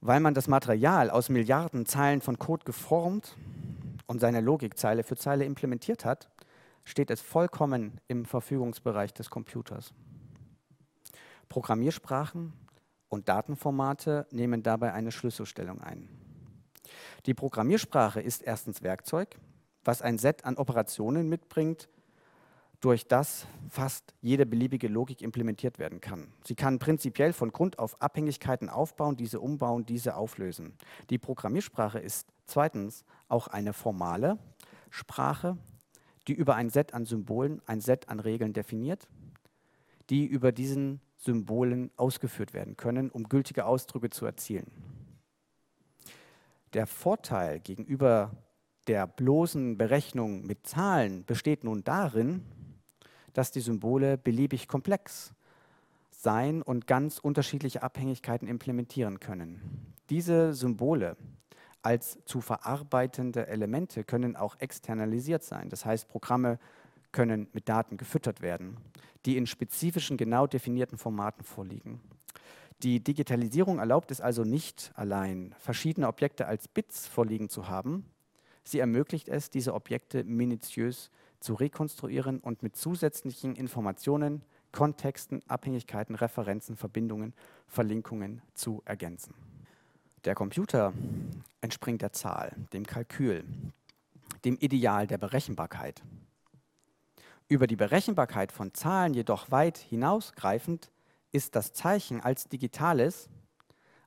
Weil 0.00 0.20
man 0.20 0.34
das 0.34 0.46
Material 0.46 1.10
aus 1.10 1.28
Milliarden 1.28 1.86
Zeilen 1.86 2.20
von 2.20 2.38
Code 2.38 2.64
geformt 2.64 3.36
und 4.06 4.20
seine 4.20 4.40
Logik 4.40 4.78
Zeile 4.78 5.02
für 5.02 5.16
Zeile 5.16 5.44
implementiert 5.44 6.04
hat, 6.04 6.30
steht 6.84 7.10
es 7.10 7.20
vollkommen 7.20 8.00
im 8.06 8.24
Verfügungsbereich 8.24 9.12
des 9.12 9.28
Computers. 9.28 9.92
Programmiersprachen 11.48 12.52
und 13.08 13.28
Datenformate 13.28 14.26
nehmen 14.30 14.62
dabei 14.62 14.92
eine 14.92 15.12
Schlüsselstellung 15.12 15.80
ein. 15.80 16.08
Die 17.26 17.34
Programmiersprache 17.34 18.20
ist 18.20 18.42
erstens 18.42 18.82
Werkzeug, 18.82 19.36
was 19.84 20.02
ein 20.02 20.18
Set 20.18 20.44
an 20.44 20.56
Operationen 20.56 21.28
mitbringt, 21.28 21.88
durch 22.80 23.08
das 23.08 23.46
fast 23.68 24.14
jede 24.20 24.46
beliebige 24.46 24.88
Logik 24.88 25.20
implementiert 25.20 25.78
werden 25.78 26.00
kann. 26.00 26.28
Sie 26.44 26.54
kann 26.54 26.78
prinzipiell 26.78 27.32
von 27.32 27.50
Grund 27.50 27.78
auf 27.78 28.00
Abhängigkeiten 28.00 28.68
aufbauen, 28.68 29.16
diese 29.16 29.40
umbauen, 29.40 29.84
diese 29.84 30.14
auflösen. 30.14 30.74
Die 31.10 31.18
Programmiersprache 31.18 31.98
ist 31.98 32.28
zweitens 32.46 33.04
auch 33.28 33.48
eine 33.48 33.72
formale 33.72 34.38
Sprache, 34.90 35.58
die 36.28 36.34
über 36.34 36.54
ein 36.54 36.70
Set 36.70 36.94
an 36.94 37.04
Symbolen, 37.04 37.60
ein 37.66 37.80
Set 37.80 38.08
an 38.08 38.20
Regeln 38.20 38.52
definiert, 38.52 39.08
die 40.08 40.24
über 40.26 40.52
diesen 40.52 41.00
Symbolen 41.16 41.90
ausgeführt 41.96 42.54
werden 42.54 42.76
können, 42.76 43.10
um 43.10 43.28
gültige 43.28 43.64
Ausdrücke 43.64 44.10
zu 44.10 44.24
erzielen. 44.24 44.70
Der 46.74 46.86
Vorteil 46.86 47.60
gegenüber 47.60 48.30
der 48.86 49.06
bloßen 49.06 49.76
Berechnung 49.76 50.46
mit 50.46 50.66
Zahlen 50.66 51.24
besteht 51.24 51.64
nun 51.64 51.82
darin, 51.82 52.44
dass 53.38 53.52
die 53.52 53.60
Symbole 53.60 54.18
beliebig 54.18 54.66
komplex 54.66 55.32
sein 56.10 56.60
und 56.60 56.88
ganz 56.88 57.20
unterschiedliche 57.20 57.84
Abhängigkeiten 57.84 58.48
implementieren 58.48 59.20
können. 59.20 59.94
Diese 60.10 60.54
Symbole 60.54 61.16
als 61.80 62.18
zu 62.24 62.40
verarbeitende 62.40 63.46
Elemente 63.46 64.02
können 64.02 64.34
auch 64.34 64.56
externalisiert 64.58 65.44
sein. 65.44 65.68
Das 65.68 65.84
heißt, 65.84 66.08
Programme 66.08 66.58
können 67.12 67.46
mit 67.52 67.68
Daten 67.68 67.96
gefüttert 67.96 68.42
werden, 68.42 68.76
die 69.24 69.36
in 69.36 69.46
spezifischen, 69.46 70.16
genau 70.16 70.48
definierten 70.48 70.98
Formaten 70.98 71.44
vorliegen. 71.44 72.00
Die 72.82 72.98
Digitalisierung 72.98 73.78
erlaubt 73.78 74.10
es 74.10 74.20
also 74.20 74.42
nicht 74.42 74.90
allein, 74.96 75.54
verschiedene 75.60 76.08
Objekte 76.08 76.48
als 76.48 76.66
Bits 76.66 77.06
vorliegen 77.06 77.48
zu 77.48 77.68
haben. 77.68 78.04
Sie 78.64 78.80
ermöglicht 78.80 79.28
es, 79.28 79.48
diese 79.48 79.74
Objekte 79.74 80.24
minutiös 80.24 81.12
zu 81.40 81.54
rekonstruieren 81.54 82.40
und 82.40 82.62
mit 82.62 82.76
zusätzlichen 82.76 83.54
Informationen, 83.54 84.42
Kontexten, 84.72 85.40
Abhängigkeiten, 85.48 86.14
Referenzen, 86.14 86.76
Verbindungen, 86.76 87.34
Verlinkungen 87.66 88.42
zu 88.54 88.82
ergänzen. 88.84 89.34
Der 90.24 90.34
Computer 90.34 90.92
entspringt 91.60 92.02
der 92.02 92.12
Zahl, 92.12 92.54
dem 92.72 92.84
Kalkül, 92.84 93.44
dem 94.44 94.56
Ideal 94.56 95.06
der 95.06 95.18
Berechenbarkeit. 95.18 96.02
Über 97.48 97.66
die 97.66 97.76
Berechenbarkeit 97.76 98.52
von 98.52 98.74
Zahlen 98.74 99.14
jedoch 99.14 99.50
weit 99.50 99.78
hinausgreifend 99.78 100.90
ist 101.32 101.56
das 101.56 101.72
Zeichen 101.72 102.20
als 102.20 102.48
digitales 102.48 103.28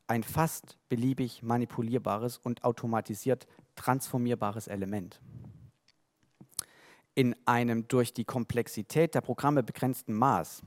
ein 0.08 0.24
fast 0.24 0.78
beliebig 0.90 1.42
manipulierbares 1.42 2.38
und 2.38 2.64
automatisiert 2.66 3.48
transformierbares 3.76 4.68
Element. 4.68 5.22
In 7.14 7.36
einem 7.46 7.88
durch 7.88 8.14
die 8.14 8.26
Komplexität 8.26 9.16
der 9.16 9.22
Programme 9.22 9.64
begrenzten 9.64 10.14
Maß 10.14 10.62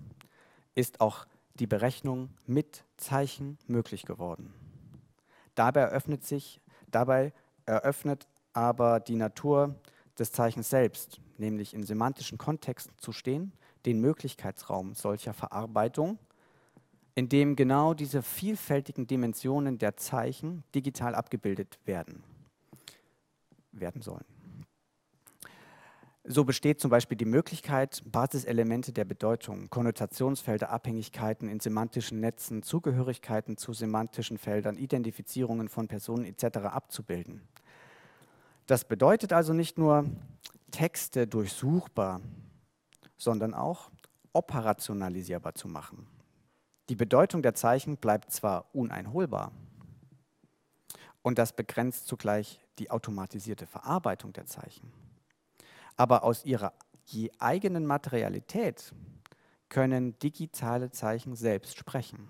ist 0.74 1.00
auch 1.00 1.26
die 1.54 1.66
Berechnung 1.66 2.30
mit 2.46 2.84
Zeichen 2.96 3.58
möglich 3.66 4.04
geworden. 4.04 4.52
Dabei 5.54 5.82
eröffnet 5.82 6.24
sich, 6.24 6.60
dabei 6.90 7.32
eröffnet 7.64 8.26
aber 8.52 9.00
die 9.00 9.16
Natur 9.16 9.74
des 10.18 10.32
Zeichens 10.32 10.68
selbst, 10.68 11.20
nämlich 11.38 11.74
in 11.74 11.82
semantischen 11.82 12.38
Kontexten 12.38 12.96
zu 12.98 13.12
stehen, 13.12 13.52
den 13.86 14.00
Möglichkeitsraum 14.00 14.94
solcher 14.94 15.32
Verarbeitung 15.32 16.18
in 17.14 17.28
dem 17.28 17.54
genau 17.56 17.94
diese 17.94 18.22
vielfältigen 18.22 19.06
Dimensionen 19.06 19.78
der 19.78 19.96
Zeichen 19.96 20.64
digital 20.74 21.14
abgebildet 21.14 21.78
werden, 21.84 22.24
werden 23.72 24.02
sollen. 24.02 24.24
So 26.26 26.44
besteht 26.44 26.80
zum 26.80 26.90
Beispiel 26.90 27.18
die 27.18 27.26
Möglichkeit, 27.26 28.02
Basiselemente 28.06 28.94
der 28.94 29.04
Bedeutung, 29.04 29.68
Konnotationsfelder, 29.68 30.70
Abhängigkeiten 30.70 31.50
in 31.50 31.60
semantischen 31.60 32.18
Netzen, 32.20 32.62
Zugehörigkeiten 32.62 33.58
zu 33.58 33.74
semantischen 33.74 34.38
Feldern, 34.38 34.78
Identifizierungen 34.78 35.68
von 35.68 35.86
Personen 35.86 36.24
etc. 36.24 36.60
abzubilden. 36.60 37.42
Das 38.66 38.86
bedeutet 38.86 39.34
also 39.34 39.52
nicht 39.52 39.76
nur 39.76 40.06
Texte 40.70 41.26
durchsuchbar, 41.26 42.22
sondern 43.18 43.52
auch 43.52 43.90
operationalisierbar 44.32 45.54
zu 45.54 45.68
machen. 45.68 46.06
Die 46.88 46.96
Bedeutung 46.96 47.42
der 47.42 47.54
Zeichen 47.54 47.98
bleibt 47.98 48.32
zwar 48.32 48.74
uneinholbar, 48.74 49.52
und 51.20 51.38
das 51.38 51.54
begrenzt 51.54 52.06
zugleich 52.06 52.60
die 52.78 52.90
automatisierte 52.90 53.66
Verarbeitung 53.66 54.32
der 54.32 54.46
Zeichen. 54.46 55.03
Aber 55.96 56.24
aus 56.24 56.44
ihrer 56.44 56.72
je 57.04 57.30
eigenen 57.38 57.86
Materialität 57.86 58.92
können 59.68 60.18
digitale 60.18 60.90
Zeichen 60.90 61.36
selbst 61.36 61.76
sprechen. 61.76 62.28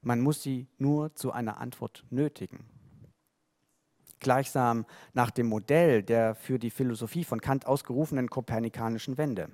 Man 0.00 0.20
muss 0.20 0.42
sie 0.42 0.66
nur 0.78 1.14
zu 1.14 1.32
einer 1.32 1.58
Antwort 1.58 2.04
nötigen. 2.10 2.64
gleichsam 4.18 4.86
nach 5.14 5.30
dem 5.32 5.48
Modell 5.48 6.02
der 6.02 6.34
für 6.36 6.58
die 6.58 6.70
Philosophie 6.70 7.24
von 7.24 7.40
Kant 7.40 7.66
ausgerufenen 7.66 8.30
kopernikanischen 8.30 9.18
Wende. 9.18 9.48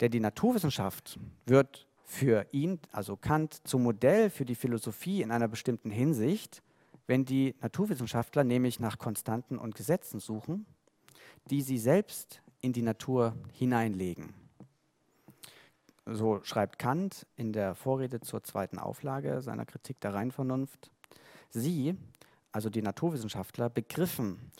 Denn 0.00 0.10
die 0.12 0.20
Naturwissenschaft 0.20 1.18
wird 1.46 1.88
für 2.04 2.46
ihn, 2.52 2.78
also 2.92 3.16
Kant, 3.16 3.60
zum 3.64 3.82
Modell 3.82 4.30
für 4.30 4.44
die 4.44 4.54
Philosophie 4.54 5.20
in 5.20 5.30
einer 5.30 5.48
bestimmten 5.48 5.90
Hinsicht, 5.90 6.62
wenn 7.06 7.24
die 7.24 7.54
Naturwissenschaftler 7.60 8.44
nämlich 8.44 8.80
nach 8.80 8.98
Konstanten 8.98 9.58
und 9.58 9.74
Gesetzen 9.74 10.20
suchen, 10.20 10.64
die 11.48 11.62
sie 11.62 11.78
selbst 11.78 12.42
in 12.60 12.72
die 12.72 12.82
Natur 12.82 13.34
hineinlegen. 13.52 14.34
So 16.06 16.40
schreibt 16.42 16.78
Kant 16.78 17.26
in 17.36 17.52
der 17.52 17.74
Vorrede 17.74 18.20
zur 18.20 18.42
zweiten 18.42 18.78
Auflage 18.78 19.42
seiner 19.42 19.64
Kritik 19.64 20.00
der 20.00 20.14
Reinvernunft. 20.14 20.90
Sie, 21.50 21.96
also 22.52 22.68
die 22.68 22.82
Naturwissenschaftler, 22.82 23.70
begriffen, 23.70 24.50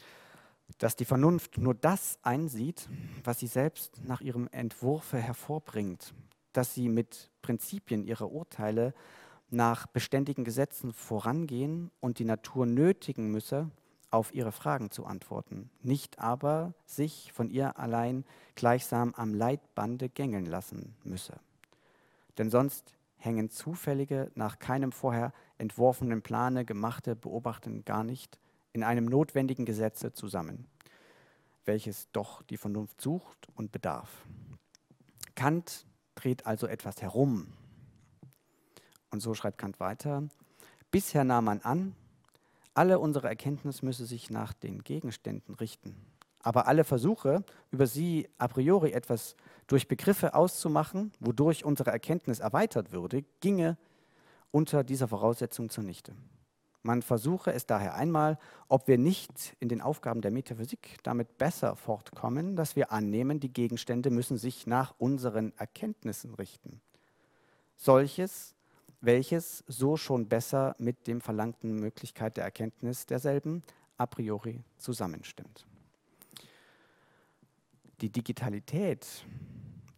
dass 0.79 0.97
die 0.97 1.05
Vernunft 1.05 1.59
nur 1.59 1.75
das 1.75 2.19
einsieht, 2.23 2.89
was 3.25 3.41
sie 3.41 3.47
selbst 3.47 4.01
nach 4.05 4.21
ihrem 4.21 4.49
Entwurfe 4.53 5.19
hervorbringt, 5.19 6.15
dass 6.53 6.75
sie 6.75 6.89
mit 6.89 7.31
Prinzipien 7.43 8.05
ihrer 8.05 8.31
Urteile 8.31 8.95
nach 9.51 9.87
beständigen 9.89 10.45
Gesetzen 10.45 10.93
vorangehen 10.93 11.91
und 12.01 12.19
die 12.19 12.25
Natur 12.25 12.67
nötigen 12.67 13.31
müsse, 13.31 13.71
auf 14.11 14.35
ihre 14.35 14.53
Fragen 14.53 14.91
zu 14.91 15.07
antworten, 15.07 15.71
nicht 15.83 16.19
aber 16.19 16.75
sich 16.85 17.33
von 17.33 17.51
ihr 17.51 17.79
allein 17.79 18.25
gleichsam 18.55 19.15
am 19.15 19.35
Leitbande 19.35 20.09
gängeln 20.09 20.47
lassen 20.47 20.97
müsse. 21.05 21.39
Denn 22.39 22.51
sonst 22.51 22.95
hängen 23.17 23.51
zufällige, 23.51 24.31
nach 24.35 24.59
keinem 24.59 24.93
vorher 24.93 25.33
entworfenen 25.59 26.23
Plane 26.23 26.65
gemachte 26.65 27.15
Beobachtungen 27.15 27.85
gar 27.85 28.03
nicht 28.03 28.39
in 28.73 28.83
einem 28.83 29.05
notwendigen 29.05 29.65
Gesetze 29.65 30.13
zusammen, 30.13 30.67
welches 31.65 32.11
doch 32.13 32.43
die 32.43 32.57
Vernunft 32.57 33.01
sucht 33.01 33.49
und 33.55 33.73
bedarf. 33.73 34.27
Kant 35.35 35.87
dreht 36.15 36.47
also 36.47 36.67
etwas 36.67 37.03
herum. 37.03 37.53
Und 39.11 39.21
so 39.21 39.35
schreibt 39.35 39.59
Kant 39.59 39.81
weiter, 39.81 40.29
bisher 40.91 41.25
nahm 41.25 41.45
man 41.45 41.61
an, 41.61 41.95
alle 42.75 42.99
unsere 42.99 43.29
Erkenntnis 43.29 43.83
müsse 43.83 44.07
sich 44.07 44.31
nach 44.31 44.53
den 44.53 44.83
Gegenständen 44.83 45.55
richten. 45.55 45.97
Aber 46.43 46.67
alle 46.67 46.85
Versuche, 46.85 47.45
über 47.71 47.87
sie 47.87 48.29
a 48.39 48.49
priori 48.49 48.93
etwas 48.93 49.37
durch 49.67 49.89
Begriffe 49.89 50.35
auszumachen, 50.35 51.13
wodurch 51.21 51.65
unsere 51.65 51.91
Erkenntnis 51.91 52.41
erweitert 52.41 52.93
würde, 52.93 53.25
ginge 53.41 53.77
unter 54.51 54.83
dieser 54.83 55.09
Voraussetzung 55.09 55.69
zunichte. 55.69 56.15
Man 56.83 57.03
versuche 57.03 57.53
es 57.53 57.67
daher 57.67 57.95
einmal, 57.95 58.39
ob 58.69 58.89
wir 58.89 58.97
nicht 58.97 59.55
in 59.61 59.69
den 59.69 59.83
Aufgaben 59.83 60.23
der 60.23 60.31
Metaphysik 60.31 60.97
damit 61.03 61.37
besser 61.37 61.77
fortkommen, 61.77 62.57
dass 62.57 62.75
wir 62.75 62.91
annehmen, 62.91 63.39
die 63.39 63.53
Gegenstände 63.53 64.09
müssen 64.09 64.39
sich 64.39 64.67
nach 64.67 64.95
unseren 64.97 65.53
Erkenntnissen 65.59 66.35
richten. 66.35 66.81
Solches 67.77 68.55
welches 69.01 69.65
so 69.67 69.97
schon 69.97 70.29
besser 70.29 70.75
mit 70.79 71.07
dem 71.07 71.21
verlangten 71.21 71.77
Möglichkeit 71.77 72.37
der 72.37 72.45
Erkenntnis 72.45 73.07
derselben 73.07 73.63
a 73.97 74.07
priori 74.07 74.63
zusammenstimmt. 74.77 75.67
Die 78.01 78.11
Digitalität 78.11 79.07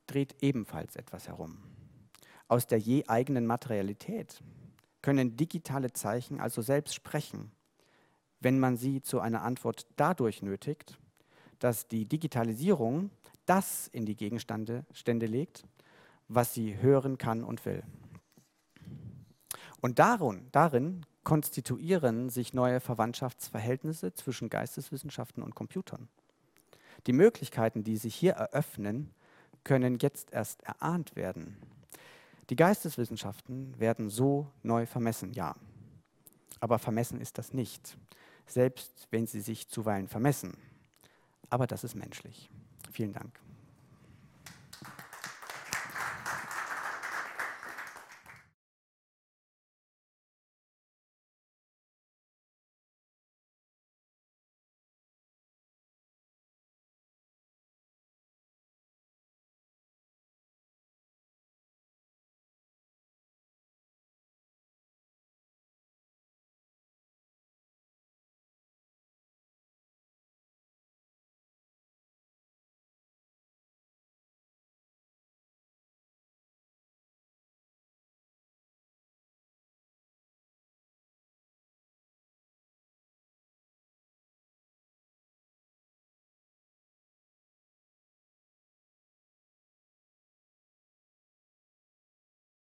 dreht 0.06 0.36
ebenfalls 0.42 0.96
etwas 0.96 1.28
herum. 1.28 1.58
Aus 2.48 2.66
der 2.66 2.78
je 2.78 3.06
eigenen 3.06 3.46
Materialität 3.46 4.42
können 5.00 5.36
digitale 5.36 5.92
Zeichen 5.92 6.40
also 6.40 6.62
selbst 6.62 6.94
sprechen, 6.94 7.52
wenn 8.40 8.58
man 8.58 8.76
sie 8.76 9.02
zu 9.02 9.20
einer 9.20 9.42
Antwort 9.42 9.86
dadurch 9.96 10.42
nötigt, 10.42 10.98
dass 11.58 11.86
die 11.86 12.06
Digitalisierung 12.06 13.10
das 13.46 13.88
in 13.88 14.04
die 14.04 14.16
Gegenstände 14.16 14.84
legt, 15.26 15.64
was 16.28 16.54
sie 16.54 16.76
hören 16.78 17.18
kann 17.18 17.44
und 17.44 17.64
will. 17.64 17.84
Und 19.82 19.98
darin, 19.98 20.46
darin 20.52 21.04
konstituieren 21.24 22.30
sich 22.30 22.54
neue 22.54 22.78
Verwandtschaftsverhältnisse 22.78 24.14
zwischen 24.14 24.48
Geisteswissenschaften 24.48 25.42
und 25.42 25.56
Computern. 25.56 26.08
Die 27.08 27.12
Möglichkeiten, 27.12 27.82
die 27.82 27.96
sich 27.96 28.14
hier 28.14 28.34
eröffnen, 28.34 29.10
können 29.64 29.98
jetzt 29.98 30.32
erst 30.32 30.62
erahnt 30.62 31.16
werden. 31.16 31.56
Die 32.48 32.56
Geisteswissenschaften 32.56 33.78
werden 33.80 34.08
so 34.08 34.46
neu 34.62 34.86
vermessen, 34.86 35.32
ja. 35.32 35.56
Aber 36.60 36.78
vermessen 36.78 37.20
ist 37.20 37.38
das 37.38 37.52
nicht, 37.52 37.98
selbst 38.46 39.08
wenn 39.10 39.26
sie 39.26 39.40
sich 39.40 39.68
zuweilen 39.68 40.06
vermessen. 40.06 40.56
Aber 41.50 41.66
das 41.66 41.82
ist 41.82 41.96
menschlich. 41.96 42.50
Vielen 42.92 43.12
Dank. 43.12 43.40